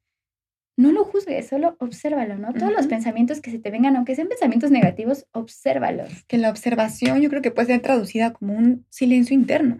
no 0.76 0.92
lo 0.92 1.06
juzgues, 1.06 1.48
solo 1.48 1.78
obsérvalo, 1.80 2.38
¿no? 2.38 2.54
Todos 2.54 2.74
los 2.74 2.88
pensamientos 2.88 3.40
que 3.40 3.52
se 3.52 3.60
te 3.60 3.72
vengan, 3.72 3.96
aunque 3.96 4.16
sean 4.16 4.28
pensamientos 4.28 4.70
negativos, 4.70 5.26
obsérvalos. 5.32 6.26
Que 6.28 6.38
la 6.38 6.50
observación 6.50 7.22
yo 7.22 7.30
creo 7.30 7.42
que 7.42 7.52
puede 7.52 7.68
ser 7.68 7.82
traducida 7.82 8.34
como 8.34 8.54
un 8.54 8.86
silencio 8.90 9.34
interno. 9.34 9.80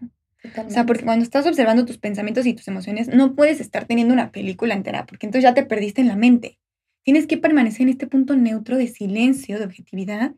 O 0.66 0.70
sea, 0.70 0.86
porque 0.86 1.04
cuando 1.04 1.24
estás 1.24 1.46
observando 1.46 1.84
tus 1.84 1.98
pensamientos 1.98 2.46
y 2.46 2.54
tus 2.54 2.70
emociones, 2.70 3.10
no 3.10 3.36
puedes 3.36 3.60
estar 3.60 3.84
teniendo 3.84 4.14
una 4.14 4.32
película 4.32 4.74
entera, 4.74 5.06
porque 5.06 5.26
entonces 5.26 5.44
ya 5.44 5.54
te 5.54 5.66
perdiste 5.66 6.00
en 6.00 6.08
la 6.08 6.16
mente. 6.16 6.58
Tienes 7.04 7.28
que 7.28 7.38
permanecer 7.38 7.82
en 7.82 7.90
este 7.90 8.08
punto 8.08 8.38
neutro 8.38 8.78
de 8.78 8.88
silencio, 8.88 9.60
de 9.60 9.66
objetividad, 9.66 10.34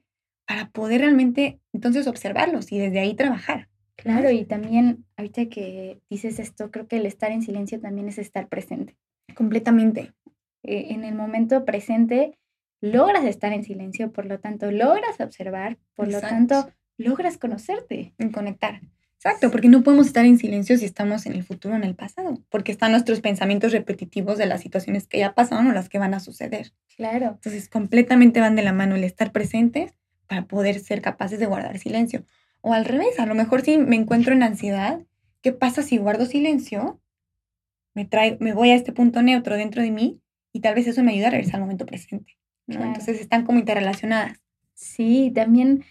para 0.48 0.70
poder 0.70 1.02
realmente 1.02 1.60
entonces 1.74 2.08
observarlos 2.08 2.72
y 2.72 2.80
desde 2.80 3.00
ahí 3.00 3.14
trabajar. 3.14 3.68
Claro, 3.98 4.32
y 4.32 4.46
también 4.46 5.06
ahorita 5.18 5.48
que 5.48 6.00
dices 6.10 6.40
esto, 6.40 6.72
creo 6.72 6.88
que 6.88 6.98
el 6.98 7.06
estar 7.06 7.32
en 7.32 7.42
silencio 7.42 7.80
también 7.80 8.08
es 8.08 8.18
estar 8.18 8.48
presente. 8.48 8.96
Completamente. 9.36 10.14
Eh, 10.64 10.88
en 10.90 11.04
el 11.04 11.16
momento 11.16 11.66
presente 11.66 12.38
logras 12.80 13.26
estar 13.26 13.54
en 13.54 13.64
silencio, 13.64 14.12
por 14.12 14.26
lo 14.26 14.40
tanto 14.40 14.72
logras 14.72 15.20
observar, 15.20 15.78
por 15.96 16.08
lo 16.08 16.22
tanto 16.22 16.70
logras 16.98 17.38
conocerte. 17.38 18.14
En 18.18 18.32
conectar. 18.32 18.82
Exacto, 19.16 19.50
porque 19.50 19.68
no 19.68 19.84
podemos 19.84 20.08
estar 20.08 20.26
en 20.26 20.38
silencio 20.38 20.78
si 20.78 20.86
estamos 20.86 21.26
en 21.26 21.34
el 21.34 21.44
futuro 21.44 21.74
o 21.74 21.78
en 21.78 21.84
el 21.84 21.96
pasado, 21.96 22.40
porque 22.50 22.72
están 22.72 22.92
nuestros 22.92 23.20
pensamientos 23.20 23.72
repetitivos 23.72 24.38
de 24.38 24.46
las 24.46 24.62
situaciones 24.62 25.08
que 25.08 25.18
ya 25.18 25.34
pasaron 25.34 25.68
o 25.68 25.74
las 25.74 25.90
que 25.90 25.98
van 25.98 26.14
a 26.14 26.20
suceder. 26.20 26.72
Claro. 26.96 27.32
Entonces, 27.34 27.68
completamente 27.68 28.40
van 28.40 28.56
de 28.56 28.62
la 28.62 28.74
mano 28.74 28.96
el 28.96 29.04
estar 29.04 29.32
presentes 29.32 29.98
para 30.28 30.46
poder 30.46 30.80
ser 30.80 31.02
capaces 31.02 31.40
de 31.40 31.46
guardar 31.46 31.80
silencio. 31.80 32.26
O 32.62 32.74
al 32.74 32.86
revés, 32.86 33.20
a 33.20 33.26
lo 33.26 33.36
mejor 33.36 33.62
si 33.62 33.78
me 33.78 33.96
encuentro 33.96 34.34
en 34.34 34.44
ansiedad, 34.44 35.02
¿qué 35.42 35.52
pasa 35.54 35.84
si 35.84 35.98
guardo 35.98 36.26
silencio? 36.26 37.02
Me, 37.94 38.06
trae, 38.06 38.38
me 38.40 38.54
voy 38.54 38.72
a 38.72 38.76
este 38.76 38.92
punto 38.92 39.22
neutro 39.22 39.56
dentro 39.56 39.82
de 39.82 39.92
mí 39.92 40.22
y 40.52 40.60
tal 40.60 40.76
vez 40.76 40.88
eso 40.88 41.04
me 41.04 41.14
ayuda 41.14 41.28
a 41.28 41.32
regresar 41.32 41.56
al 41.56 41.62
momento 41.62 41.86
presente. 41.86 42.38
Entonces 42.68 43.22
están 43.22 43.46
como 43.46 43.60
interrelacionadas. 43.60 44.40
Sí, 44.74 45.32
también, 45.34 45.86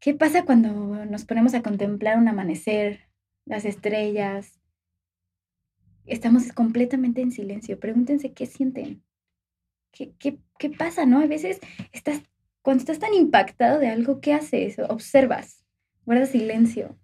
¿qué 0.00 0.14
pasa 0.14 0.44
cuando 0.44 1.04
nos 1.04 1.24
ponemos 1.24 1.54
a 1.54 1.62
contemplar 1.62 2.18
un 2.18 2.28
amanecer, 2.28 3.08
las 3.44 3.64
estrellas? 3.64 4.60
Estamos 6.06 6.52
completamente 6.52 7.20
en 7.20 7.32
silencio. 7.32 7.78
Pregúntense 7.78 8.32
qué 8.32 8.46
sienten. 8.46 9.02
¿Qué, 9.92 10.12
qué, 10.18 10.38
qué 10.58 10.70
pasa, 10.70 11.06
no? 11.06 11.20
A 11.20 11.26
veces 11.26 11.60
estás, 11.92 12.22
cuando 12.64 12.80
estás 12.80 12.98
tan 12.98 13.12
impactado 13.12 13.78
de 13.78 13.88
algo, 13.88 14.22
¿qué 14.22 14.32
haces? 14.32 14.78
Observas, 14.78 15.62
guardas 16.06 16.30
silencio. 16.30 16.98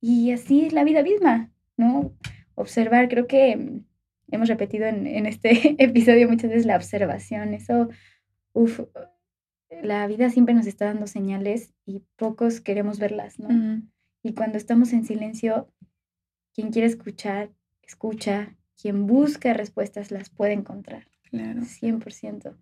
Y 0.00 0.30
así 0.30 0.64
es 0.64 0.72
la 0.72 0.84
vida 0.84 1.02
misma, 1.02 1.50
¿no? 1.76 2.14
Observar, 2.54 3.08
creo 3.08 3.26
que 3.26 3.82
hemos 4.30 4.48
repetido 4.48 4.86
en, 4.86 5.26
este 5.26 5.74
episodio 5.82 6.28
muchas 6.28 6.50
veces 6.50 6.64
la 6.64 6.76
observación, 6.76 7.54
eso, 7.54 7.88
uff, 8.52 8.82
la 9.82 10.06
vida 10.06 10.30
siempre 10.30 10.54
nos 10.54 10.68
está 10.68 10.84
dando 10.84 11.08
señales 11.08 11.74
y 11.84 12.04
pocos 12.14 12.60
queremos 12.60 13.00
verlas, 13.00 13.40
¿no? 13.40 13.82
Y 14.22 14.34
cuando 14.34 14.58
estamos 14.58 14.92
en 14.92 15.04
silencio, 15.04 15.72
quien 16.54 16.70
quiere 16.70 16.86
escuchar, 16.86 17.50
escucha, 17.82 18.54
quien 18.80 19.08
busca 19.08 19.54
respuestas 19.54 20.12
las 20.12 20.30
puede 20.30 20.52
encontrar. 20.52 21.08
Claro. 21.30 21.62
100%. 21.62 22.54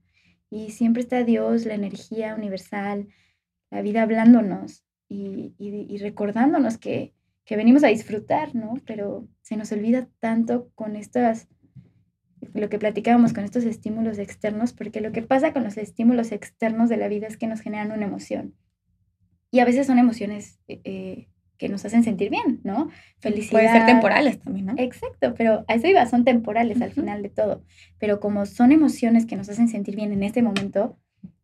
Y 0.53 0.71
siempre 0.71 1.03
está 1.03 1.25
Dios, 1.25 1.65
la 1.65 1.75
energía 1.75 2.35
universal, 2.35 3.09
la 3.71 3.81
vida 3.81 4.03
hablándonos 4.03 4.85
y, 5.09 5.55
y 5.59 5.97
recordándonos 5.97 6.77
que, 6.77 7.15
que 7.45 7.57
venimos 7.57 7.85
a 7.85 7.88
disfrutar, 7.88 8.55
¿no? 8.55 8.75
Pero 8.87 9.27
se 9.41 9.57
nos 9.57 9.73
olvida 9.73 10.09
tanto 10.21 10.71
con 10.75 10.95
estas, 10.95 11.49
lo 12.53 12.69
que 12.69 12.79
platicábamos 12.79 13.33
con 13.33 13.45
estos 13.45 13.65
estímulos 13.65 14.19
externos, 14.19 14.73
porque 14.75 15.01
lo 15.01 15.11
que 15.11 15.23
pasa 15.23 15.55
con 15.55 15.65
los 15.65 15.77
estímulos 15.77 16.33
externos 16.33 16.88
de 16.88 16.99
la 16.99 17.09
vida 17.09 17.27
es 17.27 17.38
que 17.38 17.47
nos 17.47 17.61
generan 17.61 17.91
una 17.91 18.05
emoción. 18.05 18.55
Y 19.51 19.61
a 19.61 19.65
veces 19.65 19.87
son 19.87 19.99
emociones 19.99 20.61
eh, 20.69 20.81
eh, 20.85 21.29
que 21.62 21.68
nos 21.68 21.85
hacen 21.85 22.03
sentir 22.03 22.29
bien, 22.29 22.59
¿no? 22.64 22.90
Felicidad. 23.20 23.53
Puede 23.53 23.70
ser 23.70 23.87
temporales 23.87 24.40
también, 24.40 24.66
¿no? 24.66 24.75
Exacto, 24.79 25.33
pero 25.38 25.64
a 25.68 25.75
eso 25.75 25.87
iba, 25.87 26.05
son 26.07 26.25
temporales 26.25 26.83
al 26.83 26.90
final 26.90 27.22
de 27.22 27.29
todo. 27.29 27.62
Pero 28.01 28.18
como 28.18 28.46
son 28.46 28.72
emociones 28.72 29.27
que 29.27 29.37
nos 29.37 29.48
hacen 29.48 29.68
sentir 29.68 29.94
bien 29.94 30.11
en 30.11 30.25
este 30.25 30.42
momento, 30.42 30.98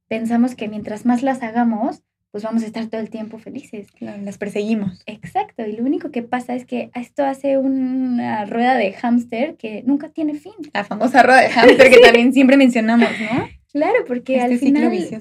pensamos 0.08 0.56
que 0.56 0.66
mientras 0.66 1.06
más 1.06 1.22
las 1.22 1.40
hagamos, 1.44 2.02
pues 2.32 2.42
vamos 2.42 2.64
a 2.64 2.66
estar 2.66 2.84
todo 2.86 3.00
el 3.00 3.10
tiempo 3.10 3.38
felices. 3.38 3.86
las 4.00 4.38
perseguimos. 4.38 5.04
Exacto, 5.06 5.64
y 5.64 5.76
lo 5.76 5.84
único 5.84 6.10
que 6.10 6.24
pasa 6.24 6.56
es 6.56 6.66
que 6.66 6.90
esto 6.96 7.24
hace 7.24 7.56
una 7.56 8.44
rueda 8.44 8.74
de 8.74 8.92
hámster 8.94 9.56
que 9.56 9.84
nunca 9.86 10.08
tiene 10.08 10.34
fin. 10.34 10.54
La 10.74 10.82
famosa 10.82 11.22
rueda 11.22 11.42
de 11.42 11.50
hámster 11.50 11.90
que 11.90 12.00
también 12.00 12.32
siempre 12.32 12.56
mencionamos, 12.56 13.08
¿no? 13.20 13.46
Claro, 13.72 14.04
porque 14.04 14.38
este 14.38 14.52
al 14.54 14.58
final 14.58 15.20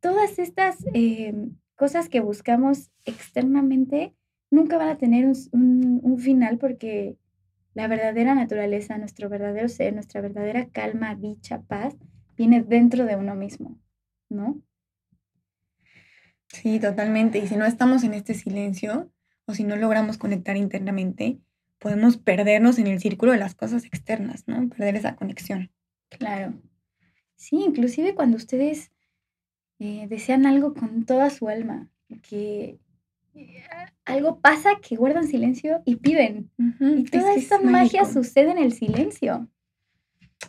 todas 0.00 0.40
estas 0.40 0.78
em, 0.92 1.54
cosas 1.76 2.08
que 2.08 2.20
buscamos 2.20 2.90
externamente 3.04 4.14
nunca 4.50 4.76
van 4.76 4.88
a 4.88 4.98
tener 4.98 5.26
un, 5.26 6.00
un 6.02 6.18
final 6.18 6.58
porque 6.58 7.16
la 7.74 7.88
verdadera 7.88 8.34
naturaleza, 8.34 8.98
nuestro 8.98 9.28
verdadero 9.28 9.68
ser, 9.68 9.94
nuestra 9.94 10.20
verdadera 10.20 10.68
calma, 10.68 11.14
dicha, 11.14 11.62
paz, 11.62 11.96
viene 12.36 12.62
dentro 12.62 13.06
de 13.06 13.16
uno 13.16 13.34
mismo, 13.34 13.78
¿no? 14.28 14.60
Sí, 16.48 16.78
totalmente. 16.78 17.38
Y 17.38 17.46
si 17.46 17.56
no 17.56 17.64
estamos 17.64 18.04
en 18.04 18.14
este 18.14 18.34
silencio 18.34 19.10
o 19.46 19.54
si 19.54 19.64
no 19.64 19.76
logramos 19.76 20.18
conectar 20.18 20.56
internamente, 20.56 21.38
podemos 21.78 22.18
perdernos 22.18 22.78
en 22.78 22.86
el 22.86 23.00
círculo 23.00 23.32
de 23.32 23.38
las 23.38 23.54
cosas 23.54 23.84
externas, 23.86 24.44
¿no? 24.46 24.68
Perder 24.68 24.96
esa 24.96 25.16
conexión. 25.16 25.72
Claro. 26.10 26.54
Sí, 27.36 27.56
inclusive 27.56 28.14
cuando 28.14 28.36
ustedes 28.36 28.91
eh, 29.84 30.06
desean 30.08 30.46
algo 30.46 30.74
con 30.74 31.04
toda 31.06 31.28
su 31.28 31.48
alma, 31.48 31.90
que, 32.22 32.78
algo 34.04 34.38
pasa 34.38 34.78
que 34.80 34.94
guardan 34.94 35.26
silencio 35.26 35.82
y 35.84 35.96
piden. 35.96 36.52
Y 36.78 37.02
toda 37.02 37.34
esta 37.34 37.60
magia 37.60 38.04
sucede 38.04 38.52
en 38.52 38.58
el 38.58 38.72
silencio. 38.72 39.48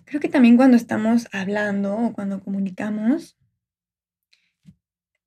Creo 0.06 0.22
que 0.22 0.30
también 0.30 0.56
cuando 0.56 0.78
estamos 0.78 1.28
hablando 1.32 1.98
o 1.98 2.14
cuando 2.14 2.44
comunicamos, 2.44 3.36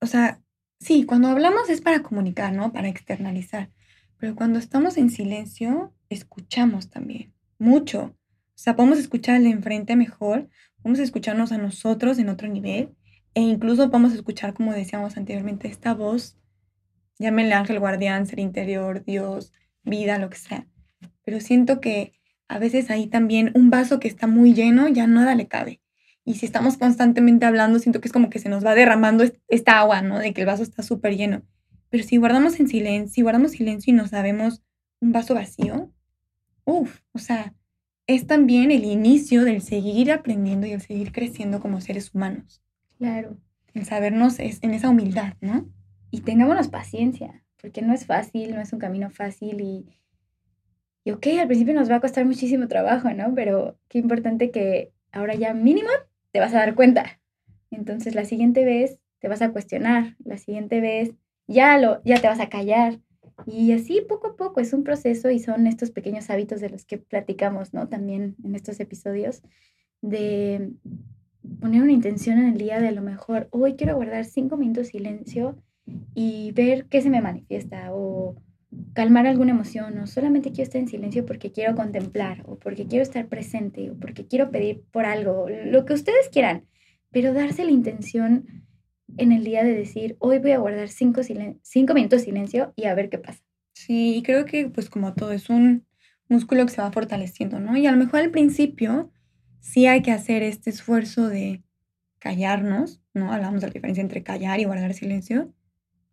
o 0.00 0.06
sea, 0.06 0.40
sí, 0.78 1.02
cuando 1.02 1.26
hablamos 1.26 1.68
es 1.68 1.80
para 1.80 2.04
comunicar, 2.04 2.52
¿no? 2.52 2.72
Para 2.72 2.86
externalizar. 2.86 3.72
Pero 4.18 4.36
cuando 4.36 4.60
estamos 4.60 4.98
en 4.98 5.10
silencio, 5.10 5.92
escuchamos 6.10 6.90
también, 6.90 7.34
mucho. 7.58 8.16
O 8.30 8.58
sea, 8.58 8.76
podemos 8.76 9.00
escuchar 9.00 9.34
al 9.34 9.42
de 9.42 9.50
enfrente 9.50 9.96
mejor, 9.96 10.48
podemos 10.80 11.00
escucharnos 11.00 11.50
a 11.50 11.58
nosotros 11.58 12.20
en 12.20 12.28
otro 12.28 12.46
nivel 12.46 12.94
e 13.37 13.42
incluso 13.42 13.90
podemos 13.90 14.14
escuchar, 14.14 14.55
como 14.55 14.72
decíamos 14.72 15.18
anteriormente, 15.18 15.68
esta 15.68 15.92
voz, 15.92 16.38
llámenle 17.18 17.53
ángel 17.53 17.79
guardián, 17.79 18.27
ser 18.27 18.38
interior, 18.38 19.05
Dios, 19.05 19.53
vida, 19.83 20.18
lo 20.18 20.31
que 20.31 20.38
sea. 20.38 20.66
Pero 21.22 21.40
siento 21.40 21.79
que 21.79 22.14
a 22.49 22.59
veces 22.59 22.90
ahí 22.90 23.09
también 23.09 23.53
un 23.55 23.68
vaso 23.68 24.01
que 24.01 24.09
está 24.09 24.27
muy 24.27 24.55
lleno 24.55 24.88
ya 24.88 25.07
nada 25.07 25.35
le 25.35 25.49
cabe. 25.49 25.83
Y 26.25 26.37
si 26.37 26.46
estamos 26.46 26.79
constantemente 26.79 27.44
hablando, 27.44 27.79
siento 27.79 28.01
que 28.01 28.09
es 28.09 28.12
como 28.12 28.31
que 28.31 28.38
se 28.38 28.49
nos 28.49 28.64
va 28.64 28.75
derramando 28.75 29.22
esta 29.49 29.81
agua, 29.81 30.01
¿no? 30.01 30.18
De 30.18 30.33
que 30.33 30.40
el 30.40 30.46
vaso 30.46 30.62
está 30.62 30.83
súper 30.83 31.14
lleno. 31.18 31.42
Pero 31.90 32.05
si 32.05 32.16
guardamos 32.16 32.59
en 32.59 32.68
silencio, 32.68 33.12
si 33.12 33.20
guardamos 33.20 33.51
silencio 33.51 33.92
y 33.92 33.96
no 33.99 34.09
sabemos 34.09 34.62
un 34.99 35.12
vaso 35.12 35.35
vacío, 35.35 35.92
uff, 36.64 37.01
o 37.12 37.18
sea, 37.18 37.53
es 38.07 38.27
también 38.27 38.70
el 38.70 38.85
inicio 38.85 39.44
del 39.44 39.61
seguir 39.61 40.11
aprendiendo 40.11 40.66
y 40.66 40.72
el 40.72 40.81
seguir 40.81 41.12
creciendo 41.12 41.61
como 41.61 41.83
seres 41.83 42.14
humanos. 42.14 42.62
Claro. 42.98 43.37
El 43.74 43.85
sabernos 43.85 44.38
es 44.38 44.59
en 44.62 44.72
esa 44.72 44.88
humildad, 44.88 45.35
¿no? 45.40 45.68
Y 46.11 46.20
tengámonos 46.22 46.68
paciencia, 46.68 47.44
porque 47.61 47.82
no 47.82 47.92
es 47.92 48.06
fácil, 48.06 48.54
no 48.54 48.61
es 48.61 48.72
un 48.72 48.78
camino 48.78 49.11
fácil 49.11 49.61
y, 49.61 49.87
y 51.04 51.11
ok, 51.11 51.26
al 51.40 51.46
principio 51.46 51.74
nos 51.74 51.90
va 51.90 51.96
a 51.96 52.00
costar 52.00 52.24
muchísimo 52.24 52.68
trabajo, 52.68 53.11
¿no? 53.11 53.35
Pero 53.35 53.78
qué 53.88 53.98
importante 53.98 54.50
que 54.50 54.92
ahora 55.12 55.35
ya 55.35 55.52
mínimo 55.52 55.90
te 56.32 56.40
vas 56.40 56.54
a 56.54 56.59
dar 56.59 56.74
cuenta. 56.74 57.20
Entonces 57.70 58.14
la 58.14 58.24
siguiente 58.24 58.64
vez 58.64 58.98
te 59.18 59.28
vas 59.28 59.42
a 59.42 59.50
cuestionar, 59.50 60.16
la 60.24 60.38
siguiente 60.38 60.80
vez 60.80 61.12
ya, 61.46 61.78
lo, 61.78 62.02
ya 62.04 62.20
te 62.20 62.28
vas 62.28 62.40
a 62.40 62.48
callar. 62.48 63.00
Y 63.44 63.72
así 63.72 64.00
poco 64.09 64.28
a 64.28 64.37
poco 64.37 64.61
es 64.61 64.72
un 64.72 64.85
proceso 64.85 65.30
y 65.30 65.38
son 65.38 65.66
estos 65.66 65.90
pequeños 65.90 66.30
hábitos 66.30 66.61
de 66.61 66.70
los 66.70 66.87
que 66.87 66.98
platicamos, 66.98 67.74
¿no? 67.74 67.88
También 67.88 68.37
en 68.42 68.54
estos 68.54 68.80
episodios, 68.80 69.42
de 70.00 70.72
poner 71.61 71.82
una 71.82 71.92
intención 71.92 72.38
en 72.38 72.46
el 72.46 72.59
día 72.59 72.80
de 72.80 72.88
a 72.88 72.92
lo 72.92 73.02
mejor, 73.02 73.48
hoy 73.50 73.74
quiero 73.74 73.96
guardar 73.96 74.24
cinco 74.24 74.56
minutos 74.56 74.87
de 74.87 74.90
silencio 74.92 75.56
y 76.14 76.52
ver 76.52 76.87
qué 76.87 77.00
se 77.00 77.11
me 77.11 77.20
manifiesta 77.20 77.92
o 77.92 78.37
calmar 78.92 79.26
alguna 79.26 79.52
emoción 79.52 79.98
o 79.98 80.06
solamente 80.06 80.50
quiero 80.50 80.64
estar 80.64 80.80
en 80.80 80.88
silencio 80.88 81.24
porque 81.24 81.52
quiero 81.52 81.74
contemplar 81.74 82.42
o 82.46 82.59
porque 82.59 82.87
quiero 82.87 83.02
estar 83.02 83.28
presente 83.28 83.90
o 83.90 83.94
porque 83.94 84.26
quiero 84.26 84.50
pedir 84.50 84.82
por 84.90 85.04
algo, 85.04 85.46
lo 85.48 85.85
que 85.85 85.94
ustedes 85.94 86.28
quieran, 86.30 86.64
pero 87.11 87.32
darse 87.32 87.64
la 87.64 87.70
intención 87.70 88.66
en 89.16 89.32
el 89.32 89.44
día 89.44 89.64
de 89.64 89.72
decir, 89.72 90.16
hoy 90.18 90.38
voy 90.38 90.52
a 90.52 90.59
guardar 90.59 90.88
cinco, 90.88 91.22
cinco 91.62 91.94
minutos 91.94 92.20
de 92.20 92.26
silencio 92.26 92.72
y 92.76 92.85
a 92.85 92.94
ver 92.94 93.09
qué 93.09 93.18
pasa. 93.18 93.42
Sí, 93.72 94.22
creo 94.24 94.44
que 94.44 94.68
pues 94.68 94.90
como 94.90 95.14
todo 95.14 95.32
es 95.32 95.48
un 95.48 95.87
músculo 96.28 96.66
que 96.66 96.72
se 96.72 96.82
va 96.82 96.90
fortaleciendo, 96.90 97.61
¿no? 97.61 97.76
Y 97.76 97.87
a 97.87 97.92
lo 97.92 97.98
mejor 97.98 98.20
al 98.20 98.30
principio 98.30 99.12
sí 99.66 99.87
hay 99.87 100.00
que 100.00 100.12
hacer 100.12 100.42
este 100.42 100.70
esfuerzo 100.70 101.29
de 101.29 101.62
callarnos, 102.18 103.02
¿no? 103.14 103.33
Hablamos 103.33 103.61
de 103.61 103.66
la 103.66 103.72
diferencia 103.72 104.00
entre 104.00 104.22
callar 104.22 104.61
y 104.61 104.64
guardar 104.64 104.94
silencio, 104.94 105.52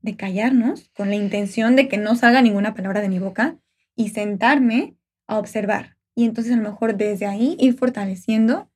de 0.02 0.16
callarnos 0.16 0.90
con 0.96 1.10
la 1.10 1.16
intención 1.16 1.76
de 1.76 1.88
que 1.88 1.98
no 1.98 2.16
salga 2.16 2.42
ninguna 2.42 2.74
palabra 2.74 3.02
de 3.02 3.10
mi 3.10 3.20
boca 3.20 3.58
y 3.96 4.10
sentarme 4.10 4.96
a 5.28 5.38
observar. 5.38 5.98
Y 6.16 6.26
entonces 6.26 6.54
a 6.54 6.58
lo 6.58 6.64
mejor 6.64 6.98
desde 6.98 7.28
ahí 7.28 7.56
ir 7.60 7.76
fortaleciendo 7.78 8.70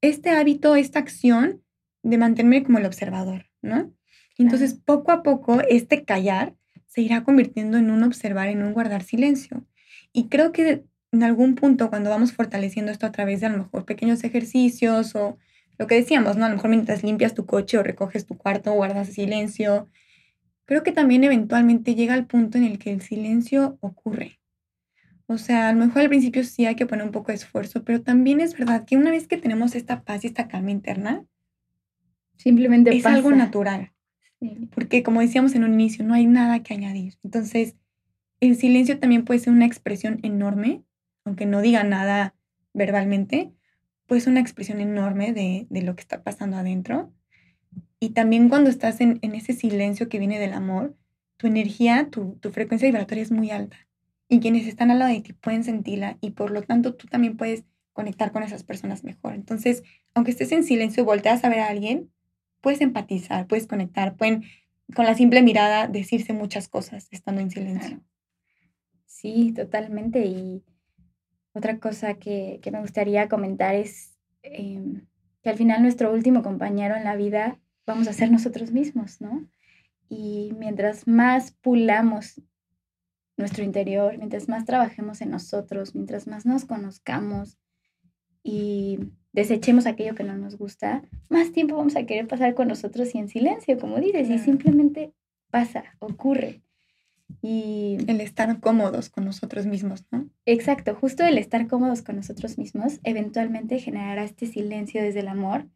este 0.00 0.30
hábito, 0.30 0.74
esta 0.74 0.98
acción 0.98 1.62
de 2.02 2.18
mantenerme 2.18 2.62
como 2.62 2.78
el 2.78 2.86
observador, 2.86 3.46
¿no? 3.60 3.92
Entonces, 4.38 4.74
poco 4.74 5.12
a 5.12 5.22
poco, 5.22 5.60
este 5.62 6.04
callar 6.04 6.54
se 6.86 7.00
irá 7.00 7.24
convirtiendo 7.24 7.78
en 7.78 7.90
un 7.90 8.02
observar, 8.02 8.48
en 8.48 8.62
un 8.62 8.74
guardar 8.74 9.02
silencio. 9.02 9.66
Y 10.12 10.28
creo 10.28 10.52
que 10.52 10.84
en 11.16 11.24
algún 11.24 11.54
punto, 11.54 11.90
cuando 11.90 12.10
vamos 12.10 12.32
fortaleciendo 12.32 12.92
esto 12.92 13.06
a 13.06 13.12
través 13.12 13.40
de 13.40 13.46
a 13.46 13.50
lo 13.50 13.58
mejor 13.58 13.84
pequeños 13.84 14.22
ejercicios 14.24 15.14
o 15.14 15.38
lo 15.78 15.86
que 15.86 15.96
decíamos, 15.96 16.36
¿no? 16.36 16.44
A 16.44 16.48
lo 16.48 16.56
mejor 16.56 16.70
mientras 16.70 17.02
limpias 17.02 17.34
tu 17.34 17.46
coche 17.46 17.78
o 17.78 17.82
recoges 17.82 18.26
tu 18.26 18.36
cuarto, 18.36 18.72
guardas 18.72 19.08
silencio, 19.08 19.88
creo 20.64 20.82
que 20.82 20.92
también 20.92 21.24
eventualmente 21.24 21.94
llega 21.94 22.14
al 22.14 22.26
punto 22.26 22.58
en 22.58 22.64
el 22.64 22.78
que 22.78 22.92
el 22.92 23.02
silencio 23.02 23.78
ocurre. 23.80 24.38
O 25.26 25.38
sea, 25.38 25.68
a 25.68 25.72
lo 25.72 25.84
mejor 25.84 26.02
al 26.02 26.08
principio 26.08 26.44
sí 26.44 26.66
hay 26.66 26.76
que 26.76 26.86
poner 26.86 27.04
un 27.04 27.12
poco 27.12 27.28
de 27.28 27.34
esfuerzo, 27.34 27.82
pero 27.84 28.00
también 28.00 28.40
es 28.40 28.56
verdad 28.56 28.84
que 28.84 28.96
una 28.96 29.10
vez 29.10 29.26
que 29.26 29.36
tenemos 29.36 29.74
esta 29.74 30.02
paz 30.02 30.22
y 30.22 30.28
esta 30.28 30.46
calma 30.46 30.70
interna, 30.70 31.26
Simplemente 32.36 32.94
es 32.94 33.06
algo 33.06 33.32
natural. 33.32 33.92
Porque 34.74 35.02
como 35.02 35.20
decíamos 35.20 35.54
en 35.54 35.64
un 35.64 35.72
inicio, 35.74 36.04
no 36.04 36.14
hay 36.14 36.26
nada 36.26 36.62
que 36.62 36.74
añadir. 36.74 37.14
Entonces, 37.24 37.74
el 38.40 38.56
silencio 38.56 38.98
también 38.98 39.24
puede 39.24 39.40
ser 39.40 39.52
una 39.52 39.66
expresión 39.66 40.20
enorme, 40.22 40.84
aunque 41.26 41.44
no 41.44 41.60
diga 41.60 41.84
nada 41.84 42.34
verbalmente, 42.72 43.52
puede 44.06 44.20
ser 44.20 44.30
una 44.30 44.40
expresión 44.40 44.80
enorme 44.80 45.32
de, 45.32 45.66
lo 45.82 45.94
que 45.96 46.00
está 46.00 46.22
pasando 46.22 46.56
adentro. 46.56 47.12
Y 48.00 48.10
también 48.10 48.48
cuando 48.48 48.70
estás 48.70 49.00
en, 49.00 49.18
ese 49.22 49.52
silencio 49.52 50.08
que 50.08 50.18
viene 50.18 50.38
del 50.38 50.52
amor, 50.52 50.96
tu 51.36 51.46
energía, 51.46 52.08
tu, 52.10 52.36
tu 52.40 52.50
frecuencia 52.52 52.86
vibratoria 52.86 53.22
es 53.22 53.32
muy 53.32 53.50
alta. 53.50 53.76
Y 54.28 54.40
quienes 54.40 54.66
están 54.66 54.90
al 54.90 55.00
lado 55.00 55.12
de 55.12 55.20
ti 55.20 55.32
pueden 55.32 55.64
sentirla 55.64 56.16
y 56.20 56.30
por 56.30 56.50
lo 56.50 56.62
tanto 56.62 56.94
tú 56.94 57.06
también 57.06 57.36
puedes 57.36 57.64
conectar 57.92 58.32
con 58.32 58.42
esas 58.42 58.64
personas 58.64 59.04
mejor. 59.04 59.34
Entonces, 59.34 59.82
aunque 60.14 60.30
estés 60.30 60.52
en 60.52 60.64
silencio 60.64 61.02
y 61.02 61.06
volteas 61.06 61.44
a 61.44 61.48
ver 61.48 61.60
a 61.60 61.68
alguien, 61.68 62.10
puedes 62.60 62.80
empatizar, 62.80 63.46
puedes 63.46 63.66
conectar, 63.66 64.16
pueden 64.16 64.44
con 64.94 65.04
la 65.06 65.14
simple 65.14 65.42
mirada 65.42 65.88
decirse 65.88 66.32
muchas 66.32 66.68
cosas 66.68 67.08
estando 67.10 67.40
en 67.40 67.50
silencio. 67.50 68.00
Sí, 69.06 69.52
totalmente. 69.52 70.24
Y 70.26 70.62
otra 71.56 71.78
cosa 71.78 72.14
que, 72.14 72.60
me 72.70 72.80
gustaría 72.80 73.28
comentar 73.28 73.74
es 73.74 74.14
em, 74.42 75.06
que 75.42 75.50
al 75.50 75.56
final 75.56 75.82
nuestro 75.82 76.12
último 76.12 76.42
compañero 76.42 76.96
en 76.96 77.04
la 77.04 77.16
vida 77.16 77.58
vamos 77.86 78.08
a 78.08 78.12
ser 78.12 78.30
nosotros 78.30 78.72
mismos, 78.72 79.20
¿no? 79.20 79.48
Y 80.08 80.52
mientras 80.58 81.08
más 81.08 81.52
pulamos 81.52 82.42
nuestro 83.36 83.64
interior, 83.64 84.18
mientras 84.18 84.48
más 84.48 84.64
trabajemos 84.64 85.20
en 85.20 85.30
nosotros, 85.30 85.94
mientras 85.94 86.26
más 86.26 86.46
nos 86.46 86.64
conozcamos 86.64 87.58
y 88.42 88.98
desechemos 89.32 89.86
aquello 89.86 90.14
que 90.14 90.24
no 90.24 90.36
nos 90.36 90.56
gusta, 90.56 91.02
más 91.28 91.52
tiempo 91.52 91.76
vamos 91.76 91.96
a 91.96 92.04
querer 92.04 92.26
pasar 92.26 92.54
con 92.54 92.68
nosotros 92.68 93.14
y 93.14 93.18
en 93.18 93.28
silencio, 93.28 93.78
como 93.78 93.98
dices, 93.98 94.28
y 94.28 94.38
simplemente 94.38 95.12
pasa, 95.50 95.84
ocurre. 96.00 96.62
Y 97.42 97.98
el 98.06 98.20
estar 98.20 98.60
cómodos 98.60 99.08
con 99.08 99.24
nosotros 99.24 99.66
mismos, 99.66 100.04
¿no? 100.10 100.28
Exacto, 100.46 100.94
justo 100.94 101.24
el 101.24 101.38
estar 101.38 101.66
cómodos 101.66 102.02
con 102.02 102.16
nosotros 102.16 102.58
mismos 102.58 103.00
eventualmente 103.02 103.78
generará 103.78 104.24
este 104.24 104.46
silencio 104.46 105.02
desde 105.02 105.20
el 105.20 105.28
amor, 105.28 105.66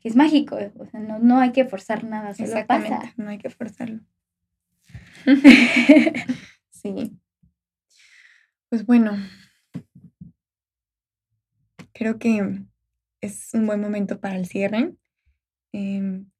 que 0.00 0.08
es 0.08 0.16
mágico, 0.16 0.56
o 0.76 0.86
sea, 0.86 1.00
no, 1.00 1.18
no 1.18 1.38
hay 1.38 1.52
que 1.52 1.64
forzar 1.64 2.04
nada, 2.04 2.34
solo 2.34 2.48
Exactamente, 2.48 3.14
no 3.16 3.30
hay 3.30 3.38
que 3.38 3.50
forzarlo. 3.50 4.00
sí. 6.70 7.18
Pues 8.68 8.84
bueno, 8.84 9.12
creo 11.92 12.18
que 12.18 12.62
es 13.20 13.50
un 13.54 13.66
buen 13.66 13.80
momento 13.80 14.20
para 14.20 14.36
el 14.36 14.46
cierre. 14.46 14.94
Em, 15.72 16.30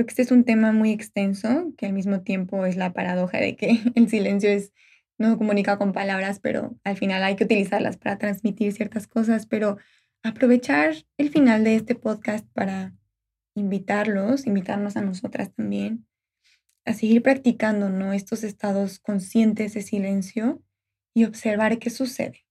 creo 0.00 0.06
que 0.06 0.12
este 0.12 0.22
es 0.22 0.30
un 0.30 0.44
tema 0.44 0.72
muy 0.72 0.92
extenso, 0.92 1.74
que 1.76 1.84
al 1.84 1.92
mismo 1.92 2.22
tiempo 2.22 2.64
es 2.64 2.76
la 2.76 2.94
paradoja 2.94 3.38
de 3.38 3.54
que 3.54 3.80
el 3.94 4.08
silencio 4.08 4.48
es, 4.48 4.72
no 5.18 5.36
comunica 5.36 5.76
con 5.76 5.92
palabras, 5.92 6.40
pero 6.40 6.78
al 6.84 6.96
final 6.96 7.22
hay 7.22 7.36
que 7.36 7.44
utilizarlas 7.44 7.98
para 7.98 8.16
transmitir 8.16 8.72
ciertas 8.72 9.06
cosas, 9.06 9.46
pero 9.46 9.76
aprovechar 10.22 10.94
el 11.18 11.28
final 11.28 11.64
de 11.64 11.74
este 11.74 11.94
podcast 11.94 12.46
para 12.54 12.94
invitarlos, 13.54 14.46
invitarnos 14.46 14.96
a 14.96 15.02
nosotras 15.02 15.52
también, 15.52 16.06
a 16.86 16.94
seguir 16.94 17.22
practicando 17.22 17.90
¿no? 17.90 18.14
estos 18.14 18.42
estados 18.42 19.00
conscientes 19.00 19.74
de 19.74 19.82
silencio 19.82 20.62
y 21.14 21.24
observar 21.24 21.78
qué 21.78 21.90
sucede. 21.90 22.46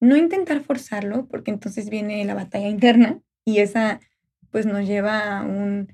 No 0.00 0.16
intentar 0.16 0.62
forzarlo, 0.62 1.28
porque 1.28 1.50
entonces 1.50 1.88
viene 1.88 2.22
la 2.26 2.34
batalla 2.34 2.68
interna 2.68 3.22
y 3.46 3.60
esa 3.60 4.00
pues 4.50 4.66
nos 4.66 4.86
lleva 4.86 5.38
a 5.38 5.42
un 5.42 5.88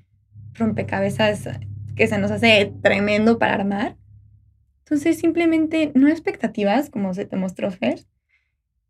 rompecabezas 0.53 1.47
que 1.95 2.07
se 2.07 2.17
nos 2.17 2.31
hace 2.31 2.73
tremendo 2.81 3.39
para 3.39 3.55
armar. 3.55 3.97
Entonces 4.79 5.17
simplemente 5.17 5.91
no 5.95 6.07
expectativas, 6.07 6.89
como 6.89 7.13
se 7.13 7.25
te 7.25 7.37
mostró 7.37 7.71
Fer, 7.71 7.99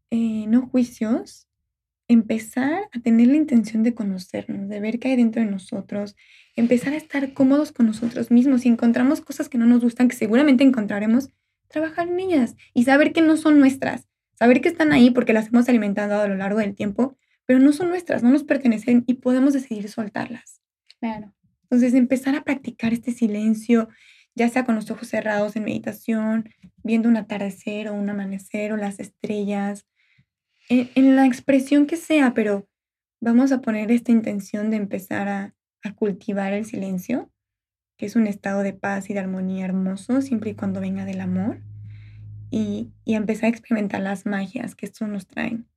eh, 0.09 0.45
no 0.47 0.67
juicios, 0.67 1.47
empezar 2.07 2.89
a 2.91 2.99
tener 2.99 3.27
la 3.27 3.37
intención 3.37 3.83
de 3.83 3.93
conocernos, 3.93 4.67
de 4.67 4.79
ver 4.79 4.99
qué 4.99 5.09
hay 5.09 5.15
dentro 5.15 5.41
de 5.41 5.49
nosotros, 5.49 6.15
empezar 6.55 6.93
a 6.93 6.97
estar 6.97 7.33
cómodos 7.33 7.71
con 7.71 7.85
nosotros 7.85 8.31
mismos. 8.31 8.61
Si 8.61 8.69
encontramos 8.69 9.21
cosas 9.21 9.47
que 9.47 9.57
no 9.57 9.65
nos 9.65 9.81
gustan, 9.81 10.09
que 10.09 10.15
seguramente 10.15 10.63
encontraremos, 10.63 11.29
trabajar 11.67 12.09
en 12.09 12.19
ellas 12.19 12.55
y 12.73 12.83
saber 12.83 13.13
que 13.13 13.21
no 13.21 13.37
son 13.37 13.59
nuestras, 13.59 14.07
saber 14.33 14.59
que 14.61 14.69
están 14.69 14.91
ahí 14.91 15.11
porque 15.11 15.33
las 15.33 15.47
hemos 15.47 15.69
alimentado 15.69 16.19
a 16.19 16.27
lo 16.27 16.35
largo 16.35 16.59
del 16.59 16.75
tiempo, 16.75 17.17
pero 17.45 17.59
no 17.59 17.71
son 17.71 17.89
nuestras, 17.89 18.23
no 18.23 18.29
nos 18.29 18.43
pertenecen 18.43 19.03
y 19.07 19.15
podemos 19.15 19.53
decidir 19.53 19.87
soltarlas. 19.87 20.61
Claro. 20.99 21.33
Entonces, 21.71 21.93
empezar 21.93 22.35
a 22.35 22.43
practicar 22.43 22.91
este 22.91 23.13
silencio, 23.13 23.87
ya 24.35 24.49
sea 24.49 24.65
con 24.65 24.75
los 24.75 24.91
ojos 24.91 25.07
cerrados 25.07 25.55
en 25.55 25.63
meditación, 25.63 26.49
viendo 26.83 27.07
un 27.07 27.15
atardecer 27.15 27.87
o 27.87 27.93
un 27.93 28.09
amanecer 28.09 28.73
o 28.73 28.77
las 28.77 28.99
estrellas, 28.99 29.85
en, 30.67 31.15
la 31.15 31.25
expresión 31.25 31.85
que 31.85 31.95
sea, 31.95 32.33
pero 32.33 32.67
vamos 33.21 33.53
a 33.53 33.61
poner 33.61 33.89
esta 33.89 34.11
intención 34.11 34.69
de 34.69 34.77
empezar 34.77 35.27
a, 35.29 35.55
cultivar 35.95 36.53
el 36.53 36.65
silencio, 36.65 37.31
que 37.97 38.05
es 38.05 38.15
un 38.15 38.27
estado 38.27 38.63
de 38.63 38.73
paz 38.73 39.09
y 39.09 39.13
de 39.13 39.19
armonía 39.19 39.65
hermoso, 39.65 40.21
siempre 40.21 40.51
y 40.51 40.55
cuando 40.55 40.81
venga 40.81 41.05
del 41.05 41.21
amor, 41.21 41.61
y, 42.49 42.91
empezar 43.05 43.45
a 43.45 43.49
experimentar 43.49 44.01
las 44.01 44.25
magias 44.25 44.75
que 44.75 44.85
esto 44.85 45.07
nos 45.07 45.25
traen. 45.25 45.67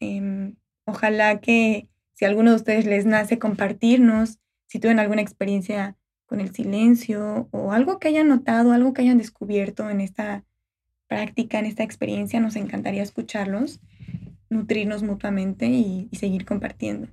Em, 0.00 0.56
ojalá 0.84 1.40
que 1.40 1.88
si 2.12 2.26
a 2.26 2.28
alguno 2.28 2.50
de 2.50 2.56
ustedes 2.56 2.84
les 2.84 3.06
nace 3.06 3.38
compartirnos, 3.38 4.38
si 4.68 4.78
tuvieron 4.78 5.00
alguna 5.00 5.22
experiencia 5.22 5.96
con 6.26 6.40
el 6.40 6.54
silencio 6.54 7.48
o 7.50 7.72
algo 7.72 7.98
que 7.98 8.08
hayan 8.08 8.28
notado, 8.28 8.72
algo 8.72 8.92
que 8.92 9.02
hayan 9.02 9.18
descubierto 9.18 9.88
en 9.90 10.00
esta 10.00 10.44
práctica, 11.08 11.58
en 11.58 11.64
esta 11.64 11.82
experiencia, 11.82 12.38
nos 12.38 12.54
encantaría 12.54 13.02
escucharlos, 13.02 13.80
nutrirnos 14.50 15.02
mutuamente 15.02 15.66
y, 15.66 16.10
seguir 16.12 16.44
compartiendo. 16.44 17.08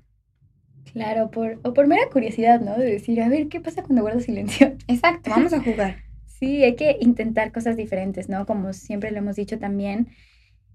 Claro, 0.92 1.32
por, 1.32 1.60
o 1.64 1.74
por 1.74 1.88
mera 1.88 2.10
curiosidad, 2.12 2.60
¿no? 2.60 2.78
De 2.78 2.86
decir, 2.86 3.22
a 3.22 3.30
ver, 3.30 3.48
¿qué 3.48 3.62
pasa 3.62 3.84
cuando 3.84 4.02
guardo 4.02 4.20
silencio? 4.20 4.76
Exacto, 4.88 5.30
vamos 5.30 5.54
a 5.54 5.62
jugar. 5.62 6.04
Sí, 6.26 6.64
hay 6.64 6.76
que 6.76 6.98
intentar 7.00 7.54
cosas 7.54 7.78
diferentes, 7.78 8.28
¿no? 8.28 8.46
Como 8.46 8.74
siempre 8.74 9.12
lo 9.12 9.20
hemos 9.20 9.38
dicho 9.38 9.58
también, 9.58 10.10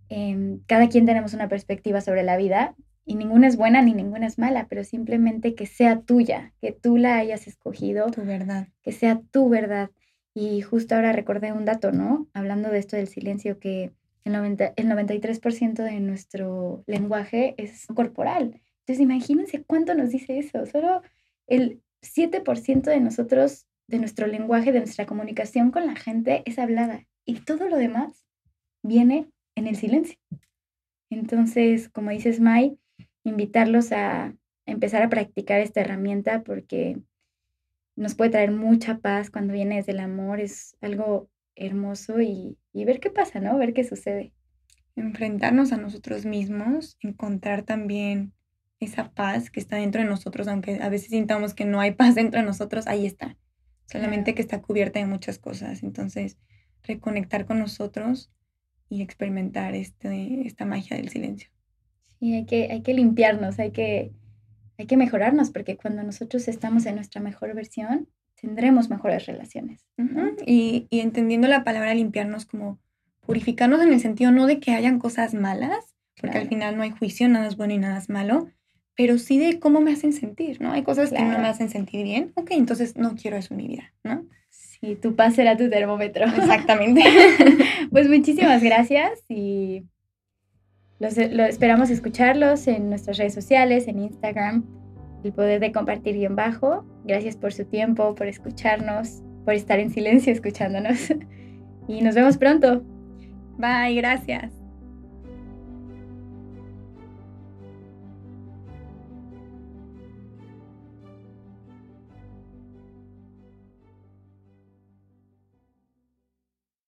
em, 0.09 0.61
cada 0.67 0.89
quien 0.89 1.05
tenemos 1.05 1.35
una 1.35 1.49
perspectiva 1.49 2.01
sobre 2.01 2.23
la 2.23 2.39
vida 2.39 2.75
y 3.05 3.15
ninguna 3.15 3.49
es 3.49 3.57
buena 3.57 3.83
ni 3.83 3.95
ninguna 3.95 4.27
es 4.27 4.39
mala, 4.39 4.67
pero 4.69 4.85
simplemente 4.85 5.55
que 5.55 5.67
sea 5.67 6.01
tuya, 6.01 6.53
que 6.61 6.73
tú 6.73 6.97
la 6.97 7.17
hayas 7.17 7.47
escogido. 7.47 8.11
Tu 8.11 8.23
verdad. 8.23 8.69
Que 8.83 8.93
sea 8.93 9.21
tu 9.31 9.49
verdad. 9.49 9.91
Y 10.35 10.61
justo 10.63 10.95
ahora 10.95 11.13
recordé 11.13 11.53
un 11.53 11.65
dato, 11.65 11.93
¿no? 11.93 12.29
Hablando 12.35 12.71
de 12.71 12.79
esto 12.79 12.97
del 12.97 13.09
silencio, 13.09 13.59
que 13.59 13.93
el, 14.25 14.33
90, 14.33 14.75
el 14.77 14.87
93% 14.87 15.83
de 15.83 16.01
nuestro 16.01 16.85
lenguaje 16.87 17.55
es 17.57 17.87
corporal. 17.95 18.61
Entonces 18.81 19.01
imagínense 19.01 19.65
cuánto 19.65 19.95
nos 19.95 20.11
dice 20.11 20.39
eso. 20.39 20.67
Solo 20.67 21.03
el 21.47 21.81
7% 22.03 22.83
de 22.83 23.01
nosotros, 23.01 23.67
de 23.89 23.99
nuestro 23.99 24.27
lenguaje, 24.27 24.73
de 24.73 24.81
nuestra 24.81 25.07
comunicación 25.07 25.71
con 25.71 25.87
la 25.87 25.97
gente 25.97 26.43
es 26.47 26.59
hablada. 26.59 27.07
Y 27.25 27.41
todo 27.41 27.69
lo 27.69 27.77
demás 27.77 28.25
viene 28.83 29.29
en 29.57 29.67
el 29.67 29.77
silencio. 29.77 30.19
Entonces, 31.11 31.89
como 31.89 32.11
dices, 32.11 32.41
Mai, 32.41 32.79
invitarlos 33.25 33.93
a 33.93 34.35
empezar 34.67 35.03
a 35.03 35.09
practicar 35.09 35.61
esta 35.61 35.81
herramienta 35.81 36.43
porque 36.43 36.99
nos 37.97 38.15
puede 38.15 38.31
traer 38.31 38.51
mucha 38.51 38.99
paz 38.99 39.31
cuando 39.31 39.53
viene 39.53 39.77
desde 39.77 39.93
el 39.93 40.01
amor, 40.01 40.41
es 40.41 40.77
algo 40.81 41.29
hermoso 41.55 42.21
y, 42.21 42.57
ver 42.73 43.01
qué 43.01 43.11
pasa, 43.11 43.41
¿no? 43.41 43.59
Ver 43.59 43.75
qué 43.75 43.85
sucede. 43.85 44.33
Enfrentarnos 44.97 45.73
a 45.73 45.77
nosotros 45.77 46.25
mismos, 46.25 46.97
encontrar 47.01 47.63
también 47.63 48.33
esa 48.81 49.11
paz 49.11 49.51
que 49.51 49.61
está 49.61 49.77
dentro 49.77 50.01
de 50.01 50.09
nosotros, 50.09 50.49
aunque 50.49 50.81
a 50.83 50.89
veces 50.89 51.11
sintamos 51.11 51.53
que 51.53 51.67
no 51.67 51.81
hay 51.81 51.91
paz 51.95 52.15
dentro 52.15 52.41
de 52.41 52.47
nosotros, 52.47 52.87
ahí 52.87 53.07
está. 53.07 53.37
Solamente 53.87 54.35
que 54.35 54.43
está 54.43 54.63
cubierta 54.63 55.01
de 55.01 55.07
muchas 55.07 55.39
cosas. 55.39 55.83
Entonces, 55.83 56.39
reconectar 56.83 57.45
con 57.45 57.59
nosotros 57.59 58.33
y 58.89 59.03
experimentar 59.03 59.75
este, 59.75 60.47
esta 60.47 60.65
magia 60.65 60.97
del 60.97 61.11
silencio. 61.11 61.51
Sí, 62.21 62.35
hay 62.35 62.45
que, 62.45 62.69
hay 62.71 62.83
que 62.83 62.95
limpiarnos, 62.95 63.59
hay 63.59 63.71
que, 63.73 64.13
hay 64.79 64.87
que 64.87 64.97
mejorarnos, 64.97 65.51
porque 65.51 65.77
cuando 65.77 66.03
nosotros 66.03 66.47
estamos 66.49 66.85
en 66.87 66.97
nuestra 66.97 67.21
mejor 67.21 67.55
versión, 67.55 68.09
tendremos 68.41 68.91
mejores 68.91 69.27
relaciones. 69.27 69.87
y, 70.47 70.87
y, 70.91 71.01
entendiendo 71.01 71.49
la 71.49 71.65
palabra 71.65 71.95
limpiarnos 71.95 72.45
como 72.45 72.79
purificarnos 73.27 73.81
en 73.83 73.93
el 73.93 74.01
sentido 74.01 74.31
no 74.33 74.47
de 74.47 74.61
que 74.61 74.73
hayan 74.73 74.99
cosas 74.99 75.35
malas, 75.35 75.97
porque 76.21 76.39
al 76.39 76.49
final 76.49 76.77
no 76.77 76.83
hay 76.83 76.91
juicio, 76.91 77.29
nada 77.29 77.49
es 77.49 77.57
bueno 77.57 77.73
y 77.73 77.79
nada 77.79 77.99
es 77.99 78.11
malo, 78.11 78.49
pero 78.97 79.19
sí 79.19 79.39
de 79.39 79.59
cómo 79.59 79.81
me 79.81 79.93
hacen 79.93 80.13
sentir, 80.13 80.61
¿no? 80.61 80.73
Hay 80.73 80.83
cosas 80.83 81.11
que 81.11 81.23
no 81.23 81.39
me 81.39 81.49
hacen 81.49 81.71
sentir 81.71 82.05
bien, 82.05 82.33
ok, 82.35 82.51
entonces 82.51 82.97
no 82.97 83.15
quiero 83.15 83.39
eso 83.39 83.55
en 83.55 83.59
mi 83.59 83.69
vida, 83.69 83.95
¿no? 84.05 84.27
Sí, 84.51 84.97
tu 84.97 85.15
paz 85.15 85.35
será 85.35 85.57
tu 85.57 85.71
termómetro. 85.71 86.27
Exactamente. 86.27 87.03
pues 87.91 88.09
muchísimas 88.09 88.63
gracias 88.63 89.11
y 89.29 89.85
los, 91.01 91.17
lo 91.17 91.45
esperamos 91.45 91.91
escucharlos 91.91 92.69
en 92.69 92.91
nuestras 92.91 93.17
redes 93.17 93.35
sociales, 93.35 93.89
en 93.89 93.99
Instagram, 93.99 94.65
el 95.25 95.33
poder 95.33 95.59
de 95.59 95.73
compartir 95.73 96.15
bien 96.15 96.37
bajo. 96.37 96.85
Gracias 97.05 97.37
por 97.37 97.53
su 97.53 97.65
tiempo, 97.65 98.15
por 98.15 98.27
escucharnos, 98.27 99.23
por 99.45 99.55
estar 99.55 99.81
en 99.81 99.91
silencio 99.91 100.33
escuchándonos. 100.33 101.11
y 101.89 102.03
nos 102.03 102.15
vemos 102.15 102.37
pronto. 102.37 102.83
Bye, 103.57 103.95
gracias. 103.95 104.60